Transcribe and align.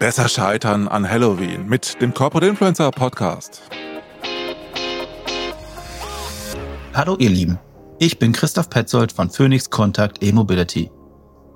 Besser 0.00 0.30
scheitern 0.30 0.88
an 0.88 1.06
Halloween 1.06 1.68
mit 1.68 2.00
dem 2.00 2.14
Corporate 2.14 2.46
Influencer 2.46 2.90
Podcast. 2.90 3.60
Hallo 6.94 7.16
ihr 7.18 7.28
Lieben, 7.28 7.58
ich 7.98 8.18
bin 8.18 8.32
Christoph 8.32 8.70
Petzold 8.70 9.12
von 9.12 9.28
Phoenix 9.28 9.68
Contact 9.68 10.22
E-Mobility. 10.22 10.90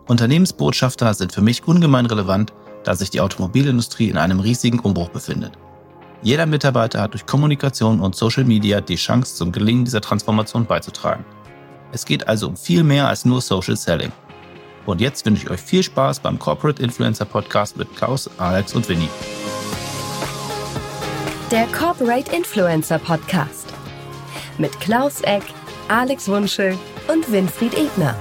Unternehmensbotschafter 0.09 1.15
sind 1.15 1.33
für 1.33 1.41
mich 1.41 1.67
ungemein 1.67 2.05
relevant, 2.05 2.53
da 2.83 2.95
sich 2.95 3.09
die 3.09 3.23
Automobilindustrie 3.23 4.11
in 4.11 4.19
einem 4.19 4.41
riesigen 4.41 4.81
Umbruch 4.81 5.09
befindet. 5.09 5.53
Jeder 6.21 6.45
Mitarbeiter 6.45 7.01
hat 7.01 7.15
durch 7.15 7.25
Kommunikation 7.25 7.99
und 7.99 8.15
Social 8.15 8.45
Media 8.45 8.83
die 8.83 8.97
Chance 8.97 9.37
zum 9.37 9.53
Gelingen 9.53 9.87
dieser 9.87 10.03
Transformation 10.03 10.67
beizutragen. 10.67 11.25
Es 11.93 12.05
geht 12.05 12.29
also 12.29 12.49
um 12.49 12.59
viel 12.59 12.85
mehr 12.85 13.09
als 13.09 13.25
nur 13.25 13.41
Social 13.41 13.79
Selling. 13.79 14.13
Und 14.87 15.01
jetzt 15.01 15.25
wünsche 15.25 15.45
ich 15.45 15.51
euch 15.51 15.61
viel 15.61 15.83
Spaß 15.83 16.21
beim 16.21 16.39
Corporate 16.39 16.83
Influencer 16.83 17.25
Podcast 17.25 17.77
mit 17.77 17.95
Klaus, 17.97 18.31
Alex 18.39 18.75
und 18.75 18.89
Winnie. 18.89 19.09
Der 21.51 21.67
Corporate 21.69 22.35
Influencer 22.35 22.99
Podcast 22.99 23.73
mit 24.59 24.79
Klaus 24.81 25.21
Eck, 25.23 25.43
Alex 25.89 26.29
Wunschel 26.29 26.77
und 27.09 27.31
Winfried 27.31 27.75
Ebner. 27.75 28.17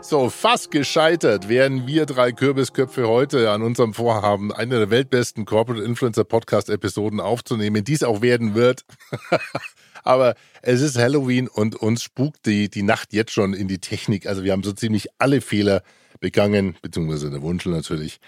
So, 0.00 0.28
fast 0.28 0.70
gescheitert 0.70 1.48
wären 1.48 1.86
wir 1.86 2.04
drei 2.04 2.32
Kürbisköpfe 2.32 3.06
heute 3.06 3.50
an 3.50 3.62
unserem 3.62 3.94
Vorhaben, 3.94 4.52
eine 4.52 4.78
der 4.78 4.90
weltbesten 4.90 5.44
Corporate 5.44 5.84
Influencer 5.84 6.24
Podcast 6.24 6.68
Episoden 6.68 7.20
aufzunehmen, 7.20 7.84
die 7.84 7.92
es 7.92 8.02
auch 8.02 8.20
werden 8.20 8.54
wird. 8.54 8.84
Aber 10.10 10.34
es 10.60 10.80
ist 10.80 10.98
Halloween 10.98 11.46
und 11.46 11.76
uns 11.76 12.02
spukt 12.02 12.44
die, 12.44 12.68
die 12.68 12.82
Nacht 12.82 13.12
jetzt 13.12 13.30
schon 13.30 13.54
in 13.54 13.68
die 13.68 13.78
Technik. 13.78 14.26
Also 14.26 14.42
wir 14.42 14.50
haben 14.50 14.64
so 14.64 14.72
ziemlich 14.72 15.06
alle 15.18 15.40
Fehler 15.40 15.84
begangen, 16.18 16.74
beziehungsweise 16.82 17.30
der 17.30 17.42
Wunsch 17.42 17.64
natürlich, 17.64 18.18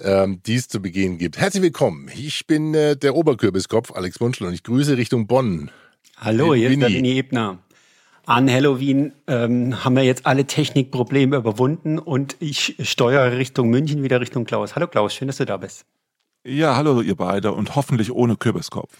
ähm, 0.00 0.42
die 0.44 0.56
es 0.56 0.68
zu 0.68 0.82
begehen 0.82 1.16
gibt. 1.16 1.38
Herzlich 1.38 1.62
willkommen. 1.62 2.10
Ich 2.14 2.46
bin 2.46 2.74
äh, 2.74 2.98
der 2.98 3.14
Oberkürbiskopf, 3.14 3.92
Alex 3.92 4.20
Wunschel, 4.20 4.46
und 4.46 4.52
ich 4.52 4.62
grüße 4.62 4.98
Richtung 4.98 5.26
Bonn. 5.26 5.70
Hallo, 6.18 6.54
hier 6.54 6.68
ist 6.68 6.82
der 6.82 6.90
Winnie 6.90 7.16
Ebner. 7.16 7.56
An 8.26 8.50
Halloween 8.50 9.14
ähm, 9.26 9.82
haben 9.82 9.96
wir 9.96 10.04
jetzt 10.04 10.26
alle 10.26 10.44
Technikprobleme 10.44 11.36
überwunden 11.36 11.98
und 11.98 12.36
ich 12.40 12.76
steuere 12.82 13.38
Richtung 13.38 13.70
München, 13.70 14.02
wieder 14.02 14.20
Richtung 14.20 14.44
Klaus. 14.44 14.76
Hallo 14.76 14.86
Klaus, 14.86 15.14
schön, 15.14 15.28
dass 15.28 15.38
du 15.38 15.46
da 15.46 15.56
bist. 15.56 15.86
Ja, 16.44 16.76
hallo 16.76 17.00
ihr 17.00 17.16
beide 17.16 17.52
und 17.52 17.74
hoffentlich 17.74 18.12
ohne 18.12 18.36
Kürbiskopf. 18.36 18.92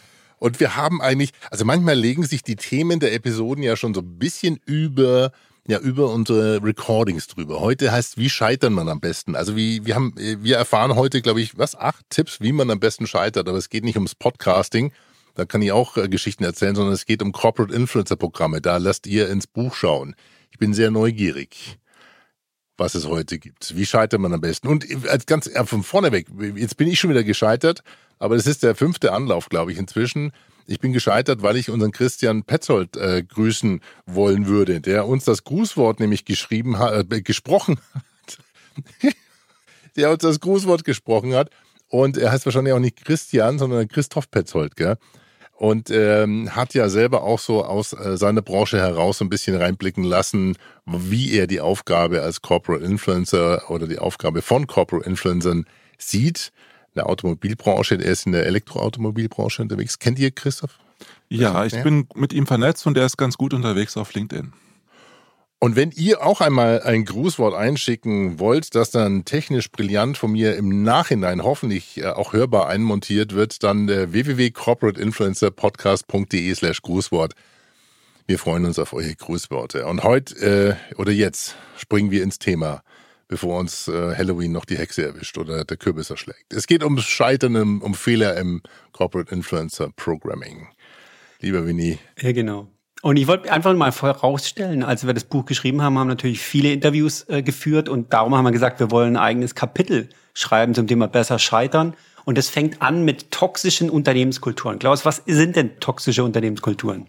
Und 0.42 0.58
wir 0.58 0.74
haben 0.74 1.00
eigentlich, 1.00 1.30
also 1.52 1.64
manchmal 1.64 1.94
legen 1.94 2.24
sich 2.24 2.42
die 2.42 2.56
Themen 2.56 2.98
der 2.98 3.14
Episoden 3.14 3.62
ja 3.62 3.76
schon 3.76 3.94
so 3.94 4.00
ein 4.00 4.18
bisschen 4.18 4.58
über 4.66 5.30
ja 5.68 5.78
über 5.78 6.10
unsere 6.10 6.60
Recordings 6.64 7.28
drüber. 7.28 7.60
Heute 7.60 7.92
heißt, 7.92 8.18
wie 8.18 8.28
scheitern 8.28 8.72
man 8.72 8.88
am 8.88 8.98
besten? 8.98 9.36
Also 9.36 9.54
wie 9.54 9.86
wir 9.86 9.94
haben 9.94 10.14
wir 10.16 10.56
erfahren 10.56 10.96
heute, 10.96 11.22
glaube 11.22 11.40
ich, 11.40 11.56
was 11.58 11.76
acht 11.76 12.04
Tipps, 12.10 12.40
wie 12.40 12.50
man 12.50 12.72
am 12.72 12.80
besten 12.80 13.06
scheitert, 13.06 13.48
aber 13.48 13.56
es 13.56 13.68
geht 13.68 13.84
nicht 13.84 13.94
ums 13.94 14.16
Podcasting. 14.16 14.92
Da 15.36 15.44
kann 15.44 15.62
ich 15.62 15.70
auch 15.70 15.96
äh, 15.96 16.08
Geschichten 16.08 16.42
erzählen, 16.42 16.74
sondern 16.74 16.94
es 16.94 17.06
geht 17.06 17.22
um 17.22 17.30
Corporate 17.30 17.72
Influencer 17.72 18.16
Programme. 18.16 18.60
Da 18.60 18.78
lasst 18.78 19.06
ihr 19.06 19.30
ins 19.30 19.46
Buch 19.46 19.76
schauen. 19.76 20.16
Ich 20.50 20.58
bin 20.58 20.74
sehr 20.74 20.90
neugierig, 20.90 21.78
was 22.76 22.94
es 22.94 23.06
heute 23.06 23.38
gibt. 23.38 23.76
Wie 23.76 23.86
scheitert 23.86 24.20
man 24.20 24.32
am 24.32 24.40
besten? 24.40 24.68
Und 24.68 24.86
als 25.06 25.26
ganz 25.26 25.46
äh, 25.46 25.64
von 25.64 25.82
vorne 25.82 26.12
weg, 26.12 26.26
jetzt 26.56 26.76
bin 26.76 26.88
ich 26.88 26.98
schon 26.98 27.10
wieder 27.10 27.24
gescheitert, 27.24 27.82
aber 28.18 28.36
es 28.36 28.46
ist 28.46 28.62
der 28.62 28.74
fünfte 28.74 29.12
Anlauf, 29.12 29.48
glaube 29.48 29.72
ich, 29.72 29.78
inzwischen. 29.78 30.32
Ich 30.66 30.78
bin 30.78 30.92
gescheitert, 30.92 31.42
weil 31.42 31.56
ich 31.56 31.70
unseren 31.70 31.90
Christian 31.90 32.44
Petzold 32.44 32.96
äh, 32.96 33.22
grüßen 33.22 33.80
wollen 34.06 34.46
würde, 34.46 34.80
der 34.80 35.06
uns 35.06 35.24
das 35.24 35.44
Grußwort 35.44 36.00
nämlich 36.00 36.24
geschrieben 36.24 36.78
hat, 36.78 37.12
äh, 37.12 37.20
gesprochen 37.20 37.78
hat. 37.94 38.38
der 39.96 40.10
uns 40.10 40.22
das 40.22 40.40
Grußwort 40.40 40.84
gesprochen 40.84 41.34
hat. 41.34 41.50
Und 41.88 42.16
er 42.16 42.32
heißt 42.32 42.46
wahrscheinlich 42.46 42.72
auch 42.72 42.78
nicht 42.78 43.04
Christian, 43.04 43.58
sondern 43.58 43.86
Christoph 43.88 44.30
Petzold, 44.30 44.76
gell? 44.76 44.96
Und 45.62 45.90
ähm, 45.90 46.56
hat 46.56 46.74
ja 46.74 46.88
selber 46.88 47.22
auch 47.22 47.38
so 47.38 47.64
aus 47.64 47.92
äh, 47.92 48.16
seiner 48.16 48.42
Branche 48.42 48.80
heraus 48.80 49.18
so 49.18 49.24
ein 49.24 49.28
bisschen 49.28 49.54
reinblicken 49.54 50.02
lassen, 50.02 50.56
wie 50.86 51.38
er 51.38 51.46
die 51.46 51.60
Aufgabe 51.60 52.20
als 52.22 52.42
Corporate 52.42 52.84
Influencer 52.84 53.70
oder 53.70 53.86
die 53.86 54.00
Aufgabe 54.00 54.42
von 54.42 54.66
Corporate 54.66 55.08
Influencern 55.08 55.66
sieht 55.98 56.50
der 56.96 57.08
Automobilbranche, 57.08 57.94
er 57.94 58.10
ist 58.10 58.26
in 58.26 58.32
der 58.32 58.44
Elektroautomobilbranche 58.46 59.62
unterwegs. 59.62 60.00
Kennt 60.00 60.18
ihr 60.18 60.32
Christoph? 60.32 60.80
Ja, 61.28 61.64
ich 61.64 61.80
bin 61.80 62.08
mit 62.16 62.32
ihm 62.32 62.48
vernetzt 62.48 62.84
und 62.88 62.96
er 62.96 63.06
ist 63.06 63.16
ganz 63.16 63.38
gut 63.38 63.54
unterwegs 63.54 63.96
auf 63.96 64.12
LinkedIn. 64.14 64.52
Und 65.62 65.76
wenn 65.76 65.92
ihr 65.92 66.26
auch 66.26 66.40
einmal 66.40 66.82
ein 66.82 67.04
Grußwort 67.04 67.54
einschicken 67.54 68.40
wollt, 68.40 68.74
das 68.74 68.90
dann 68.90 69.24
technisch 69.24 69.70
brillant 69.70 70.18
von 70.18 70.32
mir 70.32 70.56
im 70.56 70.82
Nachhinein 70.82 71.44
hoffentlich 71.44 71.98
äh, 71.98 72.06
auch 72.06 72.32
hörbar 72.32 72.66
einmontiert 72.66 73.32
wird, 73.32 73.62
dann 73.62 73.88
äh, 73.88 74.12
www.corporateinfluencerpodcast.de 74.12 76.52
slash 76.56 76.82
Grußwort. 76.82 77.34
Wir 78.26 78.40
freuen 78.40 78.64
uns 78.64 78.80
auf 78.80 78.92
eure 78.92 79.14
Grußworte. 79.14 79.86
Und 79.86 80.02
heute 80.02 80.34
äh, 80.34 80.74
oder 80.96 81.12
jetzt 81.12 81.54
springen 81.76 82.10
wir 82.10 82.24
ins 82.24 82.40
Thema 82.40 82.82
bevor 83.28 83.60
uns 83.60 83.86
äh, 83.86 84.16
Halloween 84.16 84.50
noch 84.50 84.64
die 84.64 84.78
Hexe 84.78 85.06
erwischt 85.06 85.38
oder 85.38 85.64
der 85.64 85.76
Kürbis 85.76 86.10
erschlägt. 86.10 86.52
Es 86.52 86.66
geht 86.66 86.82
ums 86.82 87.04
Scheitern, 87.04 87.80
um 87.80 87.94
Fehler 87.94 88.36
im 88.36 88.62
Corporate 88.90 89.32
Influencer 89.32 89.90
Programming. 89.94 90.66
Lieber 91.38 91.64
Winnie. 91.64 92.00
Ja, 92.20 92.32
genau. 92.32 92.66
Und 93.02 93.16
ich 93.16 93.26
wollte 93.26 93.52
einfach 93.52 93.74
mal 93.74 93.90
vorausstellen, 93.90 94.84
als 94.84 95.04
wir 95.04 95.12
das 95.12 95.24
Buch 95.24 95.44
geschrieben 95.44 95.82
haben, 95.82 95.98
haben 95.98 96.06
natürlich 96.06 96.40
viele 96.40 96.72
Interviews 96.72 97.28
äh, 97.28 97.42
geführt 97.42 97.88
und 97.88 98.12
darum 98.12 98.36
haben 98.36 98.44
wir 98.44 98.52
gesagt, 98.52 98.78
wir 98.78 98.92
wollen 98.92 99.16
ein 99.16 99.22
eigenes 99.22 99.56
Kapitel 99.56 100.08
schreiben 100.34 100.72
zum 100.72 100.86
Thema 100.86 101.08
besser 101.08 101.40
scheitern. 101.40 101.94
Und 102.24 102.38
das 102.38 102.48
fängt 102.48 102.80
an 102.80 103.04
mit 103.04 103.32
toxischen 103.32 103.90
Unternehmenskulturen. 103.90 104.78
Klaus, 104.78 105.04
was 105.04 105.22
sind 105.26 105.56
denn 105.56 105.80
toxische 105.80 106.22
Unternehmenskulturen? 106.22 107.08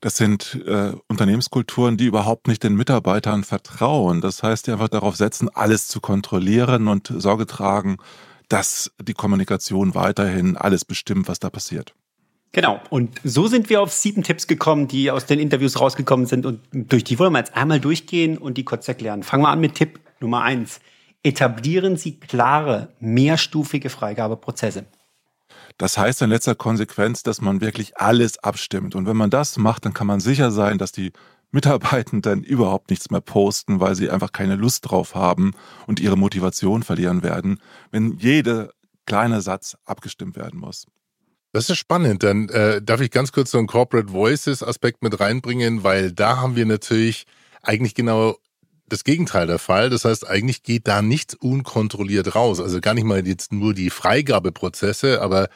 Das 0.00 0.16
sind 0.16 0.60
äh, 0.66 0.94
Unternehmenskulturen, 1.06 1.96
die 1.96 2.06
überhaupt 2.06 2.48
nicht 2.48 2.64
den 2.64 2.74
Mitarbeitern 2.74 3.44
vertrauen. 3.44 4.20
Das 4.20 4.42
heißt, 4.42 4.66
die 4.66 4.72
einfach 4.72 4.88
darauf 4.88 5.14
setzen, 5.14 5.48
alles 5.48 5.86
zu 5.86 6.00
kontrollieren 6.00 6.88
und 6.88 7.06
Sorge 7.06 7.46
tragen, 7.46 7.98
dass 8.48 8.90
die 9.00 9.14
Kommunikation 9.14 9.94
weiterhin 9.94 10.56
alles 10.56 10.84
bestimmt, 10.84 11.28
was 11.28 11.38
da 11.38 11.50
passiert. 11.50 11.94
Genau. 12.52 12.80
Und 12.90 13.20
so 13.22 13.46
sind 13.46 13.70
wir 13.70 13.80
auf 13.80 13.92
sieben 13.92 14.22
Tipps 14.24 14.46
gekommen, 14.46 14.88
die 14.88 15.10
aus 15.10 15.26
den 15.26 15.38
Interviews 15.38 15.80
rausgekommen 15.80 16.26
sind. 16.26 16.46
Und 16.46 16.60
durch 16.72 17.04
die 17.04 17.18
wollen 17.18 17.32
wir 17.32 17.38
jetzt 17.38 17.56
einmal 17.56 17.78
durchgehen 17.78 18.38
und 18.38 18.58
die 18.58 18.64
kurz 18.64 18.88
erklären. 18.88 19.22
Fangen 19.22 19.44
wir 19.44 19.50
an 19.50 19.60
mit 19.60 19.74
Tipp 19.74 20.00
Nummer 20.20 20.42
eins. 20.42 20.80
Etablieren 21.22 21.96
Sie 21.96 22.18
klare, 22.18 22.88
mehrstufige 22.98 23.88
Freigabeprozesse. 23.90 24.86
Das 25.78 25.96
heißt 25.96 26.22
in 26.22 26.30
letzter 26.30 26.54
Konsequenz, 26.54 27.22
dass 27.22 27.40
man 27.40 27.60
wirklich 27.60 27.96
alles 27.98 28.38
abstimmt. 28.38 28.94
Und 28.94 29.06
wenn 29.06 29.16
man 29.16 29.30
das 29.30 29.56
macht, 29.56 29.84
dann 29.84 29.94
kann 29.94 30.06
man 30.06 30.20
sicher 30.20 30.50
sein, 30.50 30.78
dass 30.78 30.92
die 30.92 31.12
Mitarbeitenden 31.52 32.42
überhaupt 32.42 32.90
nichts 32.90 33.10
mehr 33.10 33.20
posten, 33.20 33.80
weil 33.80 33.94
sie 33.94 34.10
einfach 34.10 34.32
keine 34.32 34.56
Lust 34.56 34.90
drauf 34.90 35.14
haben 35.14 35.52
und 35.86 36.00
ihre 36.00 36.16
Motivation 36.16 36.82
verlieren 36.82 37.22
werden, 37.22 37.60
wenn 37.90 38.16
jeder 38.18 38.70
kleine 39.06 39.40
Satz 39.40 39.76
abgestimmt 39.84 40.36
werden 40.36 40.60
muss. 40.60 40.86
Das 41.52 41.68
ist 41.68 41.78
spannend. 41.78 42.22
Dann 42.22 42.48
äh, 42.48 42.80
darf 42.80 43.00
ich 43.00 43.10
ganz 43.10 43.32
kurz 43.32 43.50
so 43.50 43.58
einen 43.58 43.66
Corporate 43.66 44.12
Voices 44.12 44.62
Aspekt 44.62 45.02
mit 45.02 45.18
reinbringen, 45.18 45.82
weil 45.82 46.12
da 46.12 46.36
haben 46.36 46.56
wir 46.56 46.66
natürlich 46.66 47.26
eigentlich 47.62 47.94
genau 47.94 48.36
das 48.88 49.04
Gegenteil 49.04 49.46
der 49.46 49.58
Fall. 49.58 49.90
Das 49.90 50.04
heißt, 50.04 50.28
eigentlich 50.28 50.62
geht 50.62 50.86
da 50.86 51.02
nichts 51.02 51.34
unkontrolliert 51.34 52.34
raus. 52.34 52.60
Also 52.60 52.80
gar 52.80 52.94
nicht 52.94 53.04
mal 53.04 53.26
jetzt 53.26 53.52
nur 53.52 53.74
die 53.74 53.90
Freigabeprozesse, 53.90 55.20
aber 55.22 55.48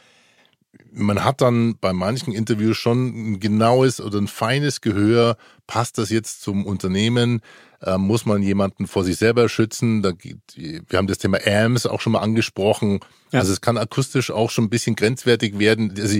man 0.93 1.25
hat 1.25 1.41
dann 1.41 1.77
bei 1.81 1.93
manchen 1.93 2.33
Interviews 2.33 2.77
schon 2.77 3.33
ein 3.33 3.41
genaues 3.41 4.01
oder 4.01 4.19
ein 4.19 4.29
feines 4.29 4.81
Gehör. 4.81 5.37
Passt 5.67 5.99
das 5.99 6.11
jetzt 6.11 6.43
zum 6.43 6.67
Unternehmen? 6.67 7.41
Äh, 7.85 7.99
muss 7.99 8.25
man 8.25 8.43
jemanden 8.43 8.87
vor 8.87 9.05
sich 9.05 9.17
selber 9.17 9.49
schützen? 9.49 10.03
Da, 10.03 10.13
wir 10.57 10.99
haben 10.99 11.07
das 11.07 11.19
Thema 11.19 11.39
AMS 11.47 11.87
auch 11.87 12.01
schon 12.01 12.13
mal 12.13 12.21
angesprochen. 12.21 13.01
Ja. 13.31 13.41
Also 13.41 13.53
es 13.53 13.61
kann 13.61 13.77
akustisch 13.77 14.31
auch 14.31 14.51
schon 14.51 14.65
ein 14.65 14.71
bisschen 14.71 14.97
grenzwertig 14.97 15.59
werden. 15.59 15.95
Also 15.99 16.19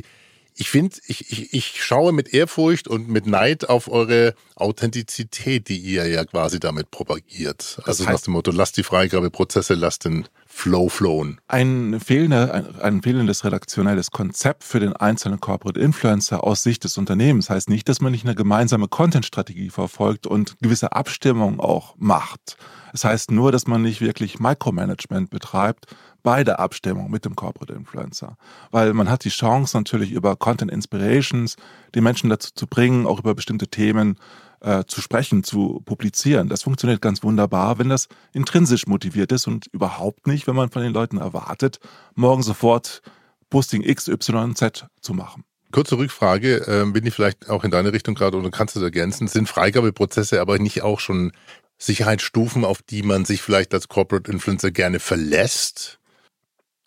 ich 0.57 0.71
finde, 0.71 0.97
ich, 1.07 1.33
ich, 1.33 1.53
ich 1.53 1.83
schaue 1.83 2.13
mit 2.13 2.33
Ehrfurcht 2.33 2.87
und 2.87 3.09
mit 3.09 3.27
Neid 3.27 3.69
auf 3.69 3.89
eure 3.91 4.35
Authentizität, 4.55 5.69
die 5.69 5.79
ihr 5.79 6.07
ja 6.07 6.25
quasi 6.25 6.61
damit 6.61 6.91
propagiert. 6.91 7.81
Also 7.85 8.05
das 8.05 8.13
heißt, 8.13 8.21
nach 8.21 8.21
dem 8.21 8.33
Motto, 8.35 8.51
lasst 8.53 8.77
die 8.77 8.85
Freigabeprozesse, 8.85 9.75
lasst 9.75 10.05
den 10.05 10.29
Flow 10.57 10.89
flowen. 10.89 11.41
Ein, 11.49 11.99
fehlender, 12.01 12.55
ein, 12.55 12.81
ein 12.81 13.03
fehlendes 13.03 13.45
redaktionelles 13.45 14.13
Konzept 14.13 14.63
für 14.63 14.79
den 14.79 14.95
einzelnen 14.95 15.41
Corporate 15.41 15.79
Influencer 15.81 16.45
aus 16.45 16.63
Sicht 16.63 16.85
des 16.85 16.97
Unternehmens 16.97 17.51
heißt 17.51 17.69
nicht, 17.69 17.89
dass 17.89 18.01
man 18.01 18.13
nicht 18.13 18.25
eine 18.25 18.37
gemeinsame 18.37 18.87
Content-Strategie 18.87 19.69
verfolgt 19.69 20.29
und 20.29 20.57
gewisse 20.63 20.93
Abstimmung 20.93 21.59
auch 21.59 21.97
macht. 21.99 22.57
Es 22.95 23.05
heißt 23.05 23.33
nur, 23.33 23.51
dass 23.51 23.67
man 23.67 23.83
nicht 23.83 24.01
wirklich 24.01 24.39
Micromanagement 24.39 25.29
betreibt 25.29 25.87
bei 26.23 26.45
der 26.45 26.61
Abstimmung 26.61 27.11
mit 27.11 27.25
dem 27.25 27.35
Corporate 27.35 27.75
Influencer. 27.75 28.39
Weil 28.71 28.95
man 28.95 29.11
hat 29.11 29.25
die 29.25 29.31
Chance 29.31 29.77
natürlich 29.77 30.13
über 30.13 30.37
Content 30.37 30.71
Inspirations 30.71 31.57
die 31.95 32.01
Menschen 32.01 32.31
dazu 32.31 32.53
zu 32.55 32.69
bringen, 32.69 33.07
auch 33.07 33.19
über 33.19 33.35
bestimmte 33.35 33.67
Themen 33.67 34.19
äh, 34.65 34.85
zu 34.87 35.01
sprechen, 35.01 35.45
zu 35.45 35.83
publizieren. 35.85 36.49
Das 36.49 36.63
funktioniert 36.63 37.03
ganz 37.03 37.23
wunderbar, 37.23 37.79
wenn 37.79 37.91
das 37.91 38.09
intrinsisch 38.33 38.87
motiviert 38.87 39.31
ist 39.31 39.47
und 39.47 39.67
überhaupt 39.73 40.27
nicht, 40.27 40.47
wenn 40.47 40.57
man 40.57 40.71
von 40.71 40.83
den 40.83 40.93
Leuten 40.93 41.19
erwartet, 41.19 41.79
morgen 42.15 42.43
sofort 42.43 43.03
Posting 43.51 43.83
X, 43.83 44.09
Y, 44.09 44.57
Z 44.57 44.87
zu 45.01 45.13
machen. 45.13 45.45
Kurze 45.71 45.99
Rückfrage, 45.99 46.67
äh, 46.67 46.91
bin 46.91 47.05
ich 47.05 47.15
vielleicht 47.15 47.51
auch 47.51 47.65
in 47.65 47.71
deine 47.71 47.93
Richtung 47.93 48.15
gerade 48.15 48.39
oder 48.39 48.51
kannst 48.51 48.75
du 48.75 48.81
das 48.81 48.87
ergänzen? 48.87 49.29
Sind 49.29 49.49
Freigabeprozesse 49.49 50.41
aber 50.41 50.59
nicht 50.59 50.83
auch 50.83 51.01
schon 51.01 51.33
Sicherheitsstufen, 51.77 52.65
auf 52.65 52.81
die 52.81 53.03
man 53.03 53.25
sich 53.25 53.43
vielleicht 53.43 53.75
als 53.75 53.89
Corporate 53.89 54.31
Influencer 54.31 54.71
gerne 54.71 54.99
verlässt? 54.99 55.99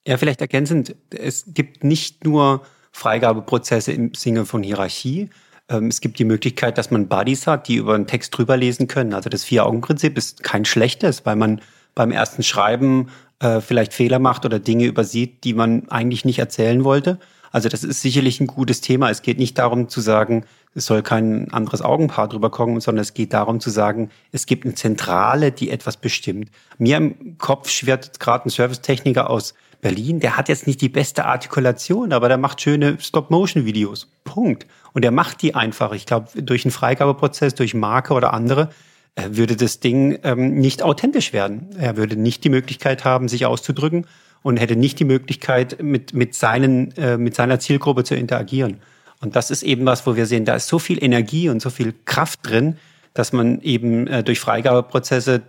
Ja, 0.07 0.18
vielleicht 0.18 0.41
ergänzend. 0.41 0.95
Es 1.12 1.44
gibt 1.47 1.83
nicht 1.83 2.23
nur 2.23 2.65
Freigabeprozesse 2.91 3.91
im 3.91 4.13
Sinne 4.13 4.45
von 4.45 4.63
Hierarchie. 4.63 5.30
Ähm, 5.69 5.87
es 5.87 6.01
gibt 6.01 6.19
die 6.19 6.25
Möglichkeit, 6.25 6.77
dass 6.77 6.91
man 6.91 7.07
Buddies 7.07 7.47
hat, 7.47 7.67
die 7.67 7.75
über 7.75 7.95
einen 7.95 8.07
Text 8.07 8.37
drüber 8.37 8.57
lesen 8.57 8.87
können. 8.87 9.13
Also 9.13 9.29
das 9.29 9.43
Vier-Augen-Prinzip 9.43 10.17
ist 10.17 10.43
kein 10.43 10.65
schlechtes, 10.65 11.25
weil 11.25 11.35
man 11.35 11.61
beim 11.95 12.11
ersten 12.11 12.43
Schreiben 12.43 13.09
äh, 13.39 13.61
vielleicht 13.61 13.93
Fehler 13.93 14.19
macht 14.19 14.45
oder 14.45 14.59
Dinge 14.59 14.85
übersieht, 14.85 15.43
die 15.43 15.53
man 15.53 15.89
eigentlich 15.89 16.25
nicht 16.25 16.39
erzählen 16.39 16.83
wollte. 16.83 17.19
Also 17.51 17.69
das 17.69 17.83
ist 17.83 18.01
sicherlich 18.01 18.39
ein 18.39 18.47
gutes 18.47 18.81
Thema. 18.81 19.09
Es 19.09 19.21
geht 19.21 19.39
nicht 19.39 19.57
darum 19.57 19.89
zu 19.89 20.01
sagen, 20.01 20.45
es 20.75 20.85
soll 20.85 21.01
kein 21.01 21.51
anderes 21.51 21.81
Augenpaar 21.81 22.27
drüber 22.27 22.51
kommen, 22.51 22.79
sondern 22.81 23.01
es 23.01 23.13
geht 23.13 23.33
darum 23.33 23.59
zu 23.59 23.69
sagen, 23.69 24.11
es 24.31 24.45
gibt 24.45 24.65
eine 24.65 24.75
Zentrale, 24.75 25.51
die 25.51 25.71
etwas 25.71 25.97
bestimmt. 25.97 26.51
Mir 26.77 26.97
im 26.97 27.37
Kopf 27.37 27.69
schwirrt 27.69 28.19
gerade 28.19 28.45
ein 28.45 28.49
Servicetechniker 28.49 29.29
aus 29.29 29.55
Berlin, 29.81 30.19
der 30.19 30.37
hat 30.37 30.49
jetzt 30.49 30.67
nicht 30.67 30.81
die 30.81 30.89
beste 30.89 31.25
Artikulation, 31.25 32.11
aber 32.11 32.27
der 32.27 32.37
macht 32.37 32.61
schöne 32.61 32.99
Stop-Motion-Videos. 32.99 34.07
Punkt. 34.23 34.65
Und 34.97 35.05
er 35.05 35.11
macht 35.11 35.44
die 35.44 35.53
einfach. 35.53 35.91
Ich 35.91 36.07
glaube, 36.07 36.41
durch 36.41 36.65
einen 36.65 36.71
Freigabeprozess, 36.71 37.53
durch 37.53 37.75
Marke 37.75 38.15
oder 38.15 38.33
andere, 38.33 38.69
äh, 39.13 39.25
würde 39.29 39.55
das 39.55 39.79
Ding 39.79 40.17
ähm, 40.23 40.55
nicht 40.55 40.81
authentisch 40.81 41.33
werden. 41.33 41.69
Er 41.77 41.97
würde 41.97 42.15
nicht 42.15 42.44
die 42.44 42.49
Möglichkeit 42.49 43.05
haben, 43.05 43.27
sich 43.27 43.45
auszudrücken 43.45 44.07
und 44.41 44.57
hätte 44.57 44.75
nicht 44.75 44.97
die 44.97 45.05
Möglichkeit, 45.05 45.83
mit, 45.83 46.15
mit, 46.15 46.33
seinen, 46.33 46.97
äh, 46.97 47.15
mit 47.19 47.35
seiner 47.35 47.59
Zielgruppe 47.59 48.05
zu 48.05 48.15
interagieren. 48.15 48.77
Und 49.21 49.35
das 49.35 49.51
ist 49.51 49.61
eben 49.61 49.85
was, 49.85 50.07
wo 50.07 50.15
wir 50.15 50.25
sehen, 50.25 50.45
da 50.45 50.55
ist 50.55 50.67
so 50.67 50.79
viel 50.79 51.03
Energie 51.03 51.49
und 51.49 51.61
so 51.61 51.69
viel 51.69 51.94
Kraft 52.05 52.39
drin, 52.41 52.77
dass 53.13 53.33
man 53.33 53.61
eben 53.61 54.07
äh, 54.07 54.23
durch 54.23 54.39
Freigabeprozesse 54.39 55.44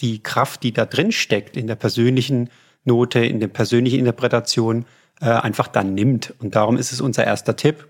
die 0.00 0.20
Kraft, 0.20 0.64
die 0.64 0.72
da 0.72 0.84
drin 0.84 1.12
steckt, 1.12 1.56
in 1.56 1.68
der 1.68 1.76
persönlichen 1.76 2.50
Note, 2.84 3.24
in 3.24 3.38
der 3.38 3.46
persönlichen 3.46 4.00
Interpretation, 4.00 4.84
äh, 5.20 5.26
einfach 5.26 5.68
dann 5.68 5.94
nimmt. 5.94 6.34
Und 6.40 6.56
darum 6.56 6.76
ist 6.76 6.90
es 6.90 7.00
unser 7.00 7.22
erster 7.24 7.54
Tipp, 7.54 7.86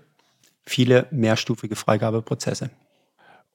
viele 0.71 1.07
mehrstufige 1.11 1.75
Freigabeprozesse. 1.75 2.69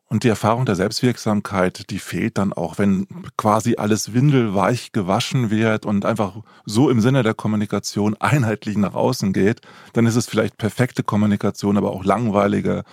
Und 0.09 0.23
die 0.23 0.29
Erfahrung 0.29 0.67
der 0.67 0.77
Selbstwirksamkeit, 0.77 1.91
die 1.91 1.99
fehlt 1.99 2.39
dann 2.39 2.53
auch, 2.53 2.79
wenn 2.79 3.09
quasi 3.37 3.75
alles 3.77 4.15
windelweich 4.15 4.93
gewaschen 4.93 5.51
wird 5.51 5.85
und 5.85 6.05
einfach 6.05 6.37
so 6.65 6.91
im 6.91 7.01
Sinne 7.01 7.25
der 7.25 7.35
Kommunikation 7.35 8.15
einheitlich 8.21 8.77
nach 8.77 8.95
außen 8.95 9.33
geht, 9.33 9.63
dann 9.95 10.07
ist 10.07 10.15
es 10.15 10.29
vielleicht 10.29 10.59
perfekte 10.59 11.03
Kommunikation, 11.03 11.77
aber 11.77 11.91
auch 11.91 12.05
langweilige, 12.05 12.85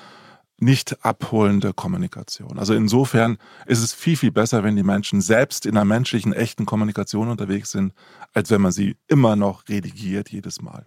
nicht 0.58 1.06
abholende 1.06 1.74
Kommunikation. 1.74 2.58
Also 2.58 2.74
insofern 2.74 3.38
ist 3.68 3.84
es 3.84 3.94
viel, 3.94 4.18
viel 4.18 4.32
besser, 4.32 4.64
wenn 4.64 4.76
die 4.76 4.84
Menschen 4.84 5.22
selbst 5.22 5.68
in 5.68 5.78
einer 5.78 5.86
menschlichen, 5.86 6.34
echten 6.34 6.66
Kommunikation 6.66 7.30
unterwegs 7.30 7.72
sind, 7.72 7.94
als 8.34 8.50
wenn 8.50 8.62
man 8.62 8.72
sie 8.72 8.96
immer 9.08 9.36
noch 9.36 9.70
redigiert 9.70 10.30
jedes 10.30 10.64
Mal. 10.64 10.86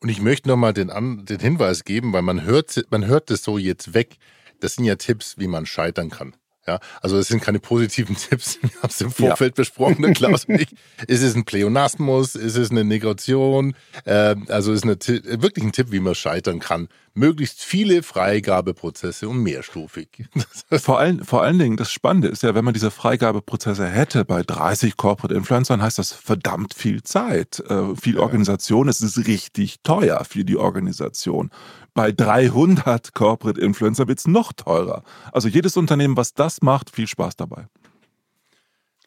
Und 0.00 0.08
ich 0.08 0.20
möchte 0.20 0.48
nochmal 0.48 0.72
den, 0.72 0.88
den 1.24 1.40
Hinweis 1.40 1.84
geben, 1.84 2.12
weil 2.12 2.22
man 2.22 2.42
hört, 2.42 2.84
man 2.90 3.06
hört 3.06 3.30
das 3.30 3.42
so 3.42 3.58
jetzt 3.58 3.94
weg 3.94 4.18
das 4.60 4.74
sind 4.74 4.84
ja 4.84 4.96
Tipps, 4.96 5.38
wie 5.38 5.48
man 5.48 5.66
scheitern 5.66 6.10
kann. 6.10 6.34
Ja, 6.66 6.80
also 7.00 7.16
es 7.16 7.28
sind 7.28 7.42
keine 7.42 7.60
positiven 7.60 8.16
Tipps. 8.30 8.58
Wir 8.60 8.70
haben 8.82 8.90
es 8.90 9.00
im 9.00 9.12
Vorfeld 9.12 9.52
ja. 9.52 9.62
besprochen, 9.62 10.02
der 10.02 10.14
Klaus 10.14 10.46
und 10.46 10.60
ich. 10.60 10.74
Ist 11.06 11.22
es 11.22 11.36
ein 11.36 11.44
Pleonasmus? 11.44 12.34
Ist 12.34 12.56
es 12.56 12.72
eine 12.72 12.82
Negation? 12.84 13.76
Äh, 14.04 14.34
also 14.48 14.72
ist 14.72 14.82
eine, 14.82 14.96
wirklich 14.98 15.64
ein 15.64 15.72
Tipp, 15.72 15.92
wie 15.92 16.00
man 16.00 16.16
scheitern 16.16 16.58
kann. 16.58 16.88
Möglichst 17.18 17.64
viele 17.64 18.02
Freigabeprozesse 18.02 19.26
und 19.26 19.38
mehrstufig. 19.38 20.28
vor, 20.70 20.98
allen, 20.98 21.24
vor 21.24 21.42
allen 21.42 21.58
Dingen, 21.58 21.78
das 21.78 21.90
Spannende 21.90 22.28
ist 22.28 22.42
ja, 22.42 22.54
wenn 22.54 22.64
man 22.64 22.74
diese 22.74 22.90
Freigabeprozesse 22.90 23.86
hätte 23.86 24.26
bei 24.26 24.42
30 24.42 24.98
Corporate 24.98 25.34
Influencern, 25.34 25.80
heißt 25.80 25.98
das 25.98 26.12
verdammt 26.12 26.74
viel 26.74 27.02
Zeit, 27.02 27.60
äh, 27.70 27.96
viel 27.96 28.18
Organisation. 28.18 28.86
Es 28.88 29.00
ist 29.00 29.26
richtig 29.26 29.80
teuer 29.82 30.24
für 30.28 30.44
die 30.44 30.58
Organisation. 30.58 31.50
Bei 31.94 32.12
300 32.12 33.14
Corporate 33.14 33.58
Influencer 33.58 34.06
wird 34.08 34.18
es 34.18 34.26
noch 34.26 34.52
teurer. 34.52 35.02
Also 35.32 35.48
jedes 35.48 35.78
Unternehmen, 35.78 36.18
was 36.18 36.34
das 36.34 36.60
macht, 36.60 36.90
viel 36.90 37.06
Spaß 37.06 37.36
dabei. 37.36 37.66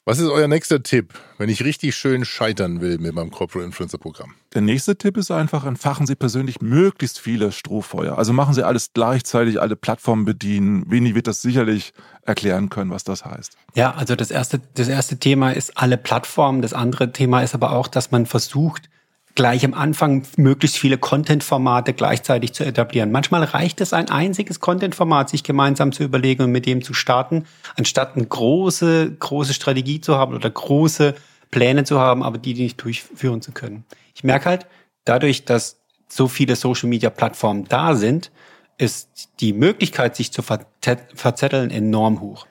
Was 0.10 0.18
ist 0.18 0.30
euer 0.30 0.48
nächster 0.48 0.82
Tipp, 0.82 1.14
wenn 1.38 1.50
ich 1.50 1.64
richtig 1.64 1.96
schön 1.96 2.26
scheitern 2.26 2.82
will 2.82 2.98
mit 2.98 3.14
meinem 3.14 3.30
Corporate 3.30 3.64
Influencer 3.64 4.00
Programm? 4.00 4.34
Der 4.56 4.64
nächste 4.64 4.96
Tipp 4.96 5.18
ist 5.18 5.30
einfach, 5.30 5.68
entfachen 5.68 6.08
Sie 6.08 6.16
persönlich 6.16 6.62
möglichst 6.62 7.20
viele 7.20 7.52
Strohfeuer. 7.52 8.18
Also 8.18 8.34
machen 8.34 8.56
Sie 8.56 8.66
alles 8.66 8.92
gleichzeitig, 8.96 9.62
alle 9.62 9.76
Plattformen 9.76 10.26
bedienen. 10.26 10.90
Winnie 10.90 11.14
wird 11.14 11.28
das 11.28 11.44
sicherlich 11.44 11.94
erklären 12.24 12.70
können, 12.70 12.90
was 12.90 13.04
das 13.04 13.24
heißt. 13.24 13.56
Ja, 13.76 13.94
also 13.94 14.16
das 14.16 14.32
erste, 14.32 14.60
das 14.74 14.88
erste 14.88 15.20
Thema 15.20 15.52
ist 15.52 15.78
alle 15.78 16.00
Plattformen. 16.00 16.64
Das 16.64 16.74
andere 16.74 17.12
Thema 17.12 17.44
ist 17.44 17.54
aber 17.54 17.74
auch, 17.74 17.88
dass 17.88 18.10
man 18.10 18.26
versucht, 18.26 18.90
gleich 19.39 19.63
am 19.63 19.74
Anfang 19.74 20.24
möglichst 20.36 20.77
viele 20.77 20.97
Content-Formate 20.97 21.94
gleichzeitig 21.94 22.51
zu 22.51 22.65
etablieren. 22.65 23.09
Manchmal 23.09 23.45
reicht 23.45 23.80
es, 23.80 23.94
ein 23.94 24.09
einziges 24.09 24.59
Content-Format 24.59 25.30
sich 25.30 25.45
gemeinsam 25.45 25.94
zu 25.94 26.03
überlegen 26.03 26.44
und 26.44 26.51
mit 26.51 26.65
dem 26.65 26.83
zu 26.83 26.94
starten, 26.94 27.45
anstatt 27.77 28.18
eine 28.18 28.25
große, 28.25 29.15
große 29.18 29.53
Strategie 29.53 30.01
zu 30.01 30.18
haben 30.18 30.36
oder 30.36 30.50
große 30.50 31.15
Pläne 31.51 31.86
zu 31.86 32.01
haben, 32.01 32.21
aber 32.21 32.38
die, 32.38 32.53
nicht 32.53 32.83
durchführen 32.83 33.41
zu 33.41 33.53
können. 33.53 33.86
Ich 34.13 34.25
merke 34.25 34.50
halt, 34.50 34.68
dadurch, 35.06 35.45
dass 35.45 35.80
so 36.09 36.27
viele 36.27 36.57
Social-Media-Plattformen 36.57 37.63
da 37.63 37.95
sind, 37.95 38.31
ist 38.77 39.30
die 39.39 39.53
Möglichkeit, 39.53 40.18
sich 40.18 40.33
zu 40.33 40.41
verzetteln, 40.41 41.71
enorm 41.71 42.19
hoch. 42.19 42.45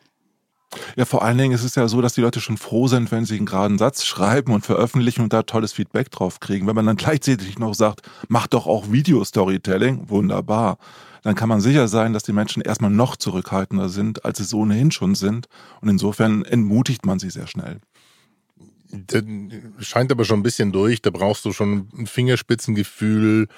Ja, 0.96 1.04
vor 1.04 1.22
allen 1.22 1.38
Dingen 1.38 1.54
ist 1.54 1.64
es 1.64 1.74
ja 1.74 1.88
so, 1.88 2.02
dass 2.02 2.14
die 2.14 2.20
Leute 2.20 2.40
schon 2.40 2.58
froh 2.58 2.88
sind, 2.88 3.10
wenn 3.10 3.24
sie 3.24 3.36
einen 3.36 3.46
geraden 3.46 3.78
Satz 3.78 4.04
schreiben 4.04 4.52
und 4.52 4.66
veröffentlichen 4.66 5.22
und 5.22 5.32
da 5.32 5.42
tolles 5.42 5.72
Feedback 5.72 6.10
drauf 6.10 6.40
kriegen. 6.40 6.66
Wenn 6.66 6.74
man 6.74 6.86
dann 6.86 6.96
gleichzeitig 6.96 7.58
noch 7.58 7.74
sagt, 7.74 8.02
mach 8.28 8.46
doch 8.46 8.66
auch 8.66 8.90
Video-Storytelling, 8.90 10.10
wunderbar. 10.10 10.78
Dann 11.22 11.34
kann 11.34 11.48
man 11.48 11.60
sicher 11.60 11.88
sein, 11.88 12.12
dass 12.12 12.22
die 12.22 12.32
Menschen 12.32 12.62
erstmal 12.62 12.90
noch 12.90 13.16
zurückhaltender 13.16 13.88
sind, 13.88 14.24
als 14.24 14.38
sie 14.38 14.56
ohnehin 14.56 14.90
schon 14.90 15.14
sind. 15.14 15.48
Und 15.80 15.88
insofern 15.88 16.44
entmutigt 16.44 17.06
man 17.06 17.18
sie 17.18 17.30
sehr 17.30 17.46
schnell. 17.46 17.80
Das 18.90 19.22
scheint 19.80 20.12
aber 20.12 20.24
schon 20.24 20.40
ein 20.40 20.44
bisschen 20.44 20.72
durch. 20.72 21.02
Da 21.02 21.10
brauchst 21.10 21.44
du 21.44 21.52
schon 21.52 21.88
ein 21.96 22.06
Fingerspitzengefühl, 22.06 23.48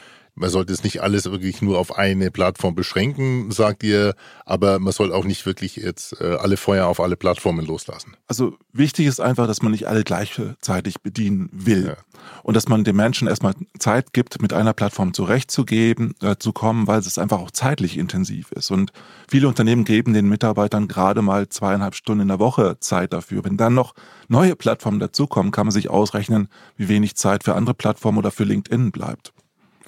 man 0.41 0.49
sollte 0.49 0.73
es 0.73 0.83
nicht 0.83 1.03
alles 1.03 1.31
wirklich 1.31 1.61
nur 1.61 1.79
auf 1.79 1.99
eine 1.99 2.31
Plattform 2.31 2.75
beschränken, 2.75 3.51
sagt 3.51 3.83
ihr, 3.83 4.15
aber 4.47 4.79
man 4.79 4.93
soll 4.93 5.13
auch 5.13 5.25
nicht 5.25 5.45
wirklich 5.45 5.77
jetzt 5.77 6.19
äh, 6.19 6.37
alle 6.41 6.57
Feuer 6.57 6.87
auf 6.87 6.99
alle 6.99 7.17
Plattformen 7.17 7.67
loslassen. 7.67 8.17
Also 8.27 8.57
wichtig 8.73 9.07
ist 9.07 9.21
einfach, 9.21 9.47
dass 9.47 9.61
man 9.61 9.73
nicht 9.73 9.87
alle 9.87 10.03
gleichzeitig 10.03 11.03
bedienen 11.03 11.51
will 11.53 11.89
ja. 11.89 11.97
und 12.43 12.55
dass 12.57 12.69
man 12.69 12.85
den 12.85 12.97
Menschen 12.97 13.29
erstmal 13.29 13.53
Zeit 13.79 14.15
gibt, 14.15 14.41
mit 14.41 14.55
einer 14.55 14.73
Plattform 14.73 15.13
zurechtzugeben, 15.13 16.15
äh, 16.23 16.37
zu 16.39 16.53
kommen, 16.53 16.87
weil 16.87 17.01
es 17.01 17.19
einfach 17.19 17.39
auch 17.39 17.51
zeitlich 17.51 17.99
intensiv 17.99 18.51
ist. 18.53 18.71
Und 18.71 18.93
viele 19.29 19.47
Unternehmen 19.47 19.85
geben 19.85 20.15
den 20.15 20.27
Mitarbeitern 20.27 20.89
gerade 20.89 21.21
mal 21.21 21.51
zweieinhalb 21.51 21.95
Stunden 21.95 22.23
in 22.23 22.29
der 22.29 22.39
Woche 22.39 22.79
Zeit 22.81 23.13
dafür. 23.13 23.45
Wenn 23.45 23.59
dann 23.59 23.75
noch 23.75 23.95
neue 24.29 24.57
Plattformen 24.57 25.01
dazukommen, 25.01 25.53
kann 25.53 25.67
man 25.67 25.73
sich 25.73 25.91
ausrechnen, 25.91 26.49
wie 26.79 26.89
wenig 26.89 27.15
Zeit 27.17 27.45
für 27.45 27.57
andere 27.57 27.75
Plattformen 27.75 28.17
oder 28.17 28.31
für 28.31 28.45
LinkedIn 28.45 28.91
bleibt. 28.91 29.35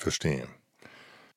Verstehe. 0.02 0.48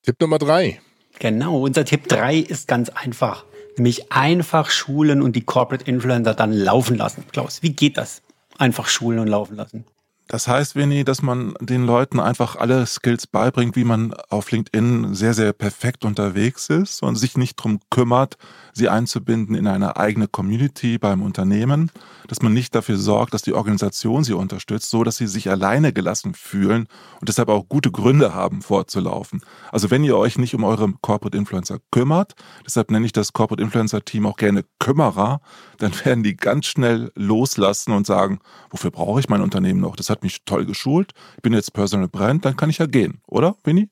Tipp 0.02 0.20
Nummer 0.20 0.40
drei. 0.40 0.82
Genau, 1.20 1.62
unser 1.62 1.86
Tipp 1.86 2.08
drei 2.08 2.38
ist 2.38 2.68
ganz 2.68 2.90
einfach. 2.90 3.46
Nämlich 3.78 4.12
einfach 4.12 4.72
schulen 4.72 5.22
und 5.22 5.36
die 5.36 5.46
Corporate 5.46 5.86
Influencer 5.86 6.34
dann 6.34 6.52
laufen 6.52 6.98
lassen. 6.98 7.26
Klaus, 7.32 7.62
wie 7.62 7.74
geht 7.74 7.98
das? 7.98 8.24
Einfach 8.58 8.88
schulen 8.88 9.20
und 9.20 9.28
laufen 9.28 9.56
lassen. 9.56 9.86
Das 10.28 10.48
heißt, 10.48 10.76
Winnie, 10.76 11.04
dass 11.04 11.22
man 11.22 11.54
den 11.60 11.86
Leuten 11.86 12.20
einfach 12.20 12.56
alle 12.56 12.88
Skills 12.88 13.28
beibringt, 13.28 13.76
wie 13.76 13.84
man 13.84 14.14
auf 14.30 14.50
LinkedIn 14.50 15.14
sehr, 15.14 15.36
sehr 15.36 15.54
perfekt 15.54 16.04
unterwegs 16.04 16.68
ist 16.70 17.04
und 17.04 17.16
sich 17.16 17.38
nicht 17.38 17.58
drum 17.58 17.80
kümmert, 17.92 18.38
sie 18.74 18.90
einzubinden 18.90 19.56
in 19.56 19.68
eine 19.68 19.98
eigene 19.98 20.28
Community 20.28 20.98
beim 20.98 21.22
Unternehmen, 21.22 21.92
dass 22.28 22.42
man 22.42 22.54
nicht 22.54 22.74
dafür 22.74 22.98
sorgt, 22.98 23.36
dass 23.36 23.44
die 23.44 23.54
Organisation 23.54 24.24
sie 24.24 24.34
unterstützt, 24.34 24.90
so 24.90 25.04
dass 25.04 25.18
sie 25.18 25.28
sich 25.28 25.50
alleine 25.52 25.94
gelassen 25.94 26.34
fühlen 26.34 26.88
und 27.20 27.30
deshalb 27.30 27.50
auch 27.50 27.70
gute 27.70 27.92
Gründe 27.92 28.34
haben, 28.34 28.64
vorzulaufen. 28.64 29.42
Also 29.72 29.92
wenn 29.92 30.04
ihr 30.04 30.18
euch 30.18 30.40
nicht 30.40 30.56
um 30.56 30.64
eure 30.64 30.92
Corporate 31.02 31.38
Influencer 31.38 31.78
kümmert, 31.92 32.34
deshalb 32.66 32.90
nenne 32.90 33.06
ich 33.06 33.14
das 33.14 33.32
Corporate 33.32 33.62
Influencer 33.62 34.04
Team 34.04 34.26
auch 34.26 34.38
gerne 34.38 34.66
Kümmerer, 34.80 35.40
dann 35.78 35.94
werden 36.04 36.24
die 36.24 36.36
ganz 36.36 36.66
schnell 36.66 37.12
loslassen 37.16 37.92
und 37.92 38.08
sagen, 38.08 38.40
wofür 38.72 38.90
brauche 38.90 39.20
ich 39.20 39.30
mein 39.30 39.42
Unternehmen 39.42 39.82
noch? 39.82 39.96
Das 39.96 40.10
hat 40.16 40.24
mich 40.24 40.44
toll 40.46 40.66
geschult, 40.66 41.12
ich 41.36 41.42
bin 41.42 41.54
jetzt 41.54 41.74
Personal 41.74 42.08
Brand, 42.08 42.46
dann 42.46 42.58
kann 42.58 42.70
ich 42.70 42.80
ja 42.80 42.86
gehen, 42.86 43.22
oder, 43.28 43.56
Winnie? 43.64 43.90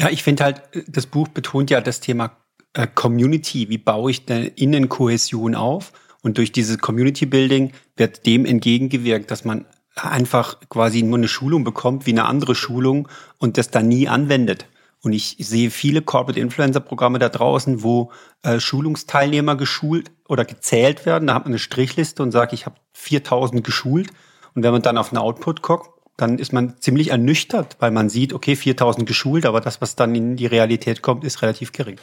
Ja, 0.00 0.10
ich 0.10 0.22
finde 0.22 0.44
halt, 0.44 0.62
das 0.86 1.06
Buch 1.06 1.28
betont 1.28 1.70
ja 1.70 1.80
das 1.80 2.00
Thema 2.00 2.36
äh, 2.74 2.86
Community, 2.86 3.68
wie 3.68 3.78
baue 3.78 4.10
ich 4.10 4.22
eine 4.28 4.46
Innenkohäsion 4.48 5.54
auf? 5.54 5.92
Und 6.22 6.38
durch 6.38 6.52
dieses 6.52 6.78
Community 6.78 7.24
Building 7.24 7.72
wird 7.96 8.26
dem 8.26 8.44
entgegengewirkt, 8.44 9.30
dass 9.30 9.44
man 9.44 9.64
einfach 9.94 10.60
quasi 10.68 11.02
nur 11.02 11.18
eine 11.18 11.28
Schulung 11.28 11.64
bekommt 11.64 12.06
wie 12.06 12.10
eine 12.10 12.26
andere 12.26 12.54
Schulung 12.54 13.08
und 13.38 13.56
das 13.56 13.70
dann 13.70 13.88
nie 13.88 14.08
anwendet. 14.08 14.66
Und 15.02 15.12
ich 15.12 15.36
sehe 15.38 15.70
viele 15.70 16.02
Corporate 16.02 16.40
Influencer 16.40 16.80
Programme 16.80 17.18
da 17.18 17.28
draußen, 17.28 17.82
wo 17.82 18.10
äh, 18.42 18.60
Schulungsteilnehmer 18.60 19.56
geschult 19.56 20.10
oder 20.28 20.44
gezählt 20.44 21.06
werden. 21.06 21.28
Da 21.28 21.34
hat 21.34 21.44
man 21.44 21.52
eine 21.52 21.58
Strichliste 21.58 22.22
und 22.22 22.32
sagt, 22.32 22.52
ich 22.52 22.66
habe 22.66 22.76
4000 22.92 23.62
geschult. 23.62 24.10
Und 24.56 24.62
wenn 24.62 24.72
man 24.72 24.82
dann 24.82 24.98
auf 24.98 25.10
den 25.10 25.18
Output 25.18 25.62
guckt, 25.62 25.90
dann 26.16 26.38
ist 26.38 26.52
man 26.52 26.80
ziemlich 26.80 27.10
ernüchtert, 27.10 27.76
weil 27.78 27.90
man 27.90 28.08
sieht, 28.08 28.32
okay, 28.32 28.56
4000 28.56 29.06
geschult, 29.06 29.44
aber 29.44 29.60
das, 29.60 29.82
was 29.82 29.96
dann 29.96 30.14
in 30.14 30.36
die 30.36 30.46
Realität 30.46 31.02
kommt, 31.02 31.24
ist 31.24 31.42
relativ 31.42 31.72
gering. 31.72 32.00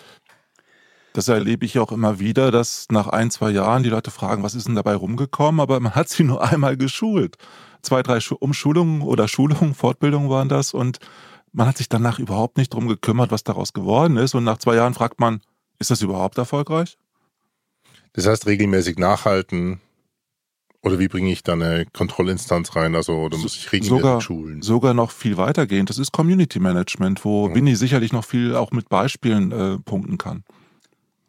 Das 1.13 1.27
erlebe 1.27 1.65
ich 1.65 1.79
auch 1.79 1.91
immer 1.91 2.19
wieder, 2.19 2.51
dass 2.51 2.87
nach 2.91 3.07
ein, 3.07 3.31
zwei 3.31 3.49
Jahren 3.49 3.81
die 3.81 3.89
Leute 3.89 4.11
fragen, 4.11 4.43
was 4.43 4.53
ist 4.53 4.67
denn 4.67 4.75
dabei 4.75 4.93
rumgekommen? 4.95 5.59
Aber 5.59 5.79
man 5.79 5.95
hat 5.95 6.09
sie 6.09 6.23
nur 6.23 6.43
einmal 6.43 6.77
geschult. 6.77 7.37
Zwei, 7.81 8.03
drei 8.03 8.19
Umschulungen 8.39 9.01
oder 9.01 9.27
Schulungen, 9.27 9.73
Fortbildungen 9.73 10.29
waren 10.29 10.47
das 10.47 10.73
und 10.75 10.99
man 11.51 11.67
hat 11.67 11.77
sich 11.77 11.89
danach 11.89 12.19
überhaupt 12.19 12.57
nicht 12.57 12.73
drum 12.73 12.87
gekümmert, 12.87 13.31
was 13.31 13.43
daraus 13.43 13.73
geworden 13.73 14.17
ist. 14.17 14.35
Und 14.35 14.43
nach 14.43 14.59
zwei 14.59 14.75
Jahren 14.75 14.93
fragt 14.93 15.19
man, 15.19 15.41
ist 15.79 15.89
das 15.91 16.01
überhaupt 16.01 16.37
erfolgreich? 16.37 16.97
Das 18.13 18.27
heißt, 18.27 18.45
regelmäßig 18.45 18.97
nachhalten. 18.99 19.81
Oder 20.83 20.99
wie 20.99 21.07
bringe 21.07 21.31
ich 21.31 21.43
da 21.43 21.53
eine 21.53 21.85
Kontrollinstanz 21.93 22.75
rein? 22.75 22.93
Also, 22.95 23.13
oder 23.13 23.37
muss 23.37 23.55
ich 23.55 23.71
regelmäßig 23.71 24.01
sogar, 24.01 24.21
schulen? 24.21 24.61
Sogar 24.61 24.93
noch 24.93 25.11
viel 25.11 25.37
weitergehend. 25.37 25.89
Das 25.89 25.97
ist 25.97 26.11
Community 26.11 26.59
Management, 26.59 27.23
wo 27.23 27.47
mhm. 27.47 27.55
Winnie 27.55 27.75
sicherlich 27.75 28.11
noch 28.11 28.25
viel 28.25 28.55
auch 28.55 28.71
mit 28.71 28.89
Beispielen 28.89 29.51
äh, 29.51 29.79
punkten 29.79 30.17
kann. 30.17 30.43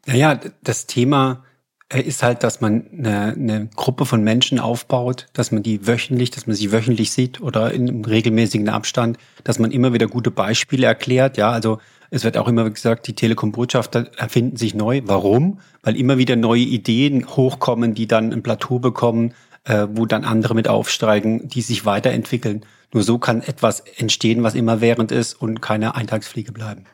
Naja, 0.06 0.40
das 0.62 0.86
Thema 0.86 1.44
äh, 1.88 2.00
ist 2.00 2.24
halt, 2.24 2.42
dass 2.42 2.60
man 2.60 2.86
eine, 2.90 3.32
eine 3.32 3.70
Gruppe 3.76 4.06
von 4.06 4.24
Menschen 4.24 4.58
aufbaut, 4.58 5.26
dass 5.34 5.52
man 5.52 5.62
die 5.62 5.86
wöchentlich, 5.86 6.32
dass 6.32 6.48
man 6.48 6.56
sie 6.56 6.72
wöchentlich 6.72 7.12
sieht 7.12 7.40
oder 7.40 7.72
in 7.72 8.04
regelmäßigen 8.04 8.68
Abstand, 8.68 9.18
dass 9.44 9.60
man 9.60 9.70
immer 9.70 9.92
wieder 9.92 10.08
gute 10.08 10.32
Beispiele 10.32 10.86
erklärt. 10.86 11.36
Ja, 11.36 11.50
also 11.50 11.78
es 12.10 12.24
wird 12.24 12.36
auch 12.36 12.48
immer 12.48 12.68
gesagt, 12.70 13.06
die 13.06 13.14
Telekom-Botschafter 13.14 14.10
erfinden 14.16 14.56
sich 14.56 14.74
neu. 14.74 15.02
Warum? 15.04 15.60
Weil 15.82 15.96
immer 15.96 16.18
wieder 16.18 16.36
neue 16.36 16.62
Ideen 16.62 17.26
hochkommen, 17.26 17.94
die 17.94 18.06
dann 18.06 18.32
ein 18.32 18.42
Plateau 18.42 18.78
bekommen, 18.78 19.34
äh, 19.64 19.86
wo 19.90 20.06
dann 20.06 20.24
andere 20.24 20.54
mit 20.54 20.68
aufsteigen, 20.68 21.48
die 21.48 21.62
sich 21.62 21.86
weiterentwickeln. 21.86 22.64
Nur 22.92 23.02
so 23.02 23.18
kann 23.18 23.42
etwas 23.42 23.80
entstehen, 23.80 24.42
was 24.42 24.54
immer 24.54 24.80
während 24.80 25.10
ist 25.10 25.34
und 25.34 25.60
keine 25.60 25.96
Eintagsfliege 25.96 26.52
bleiben. 26.52 26.84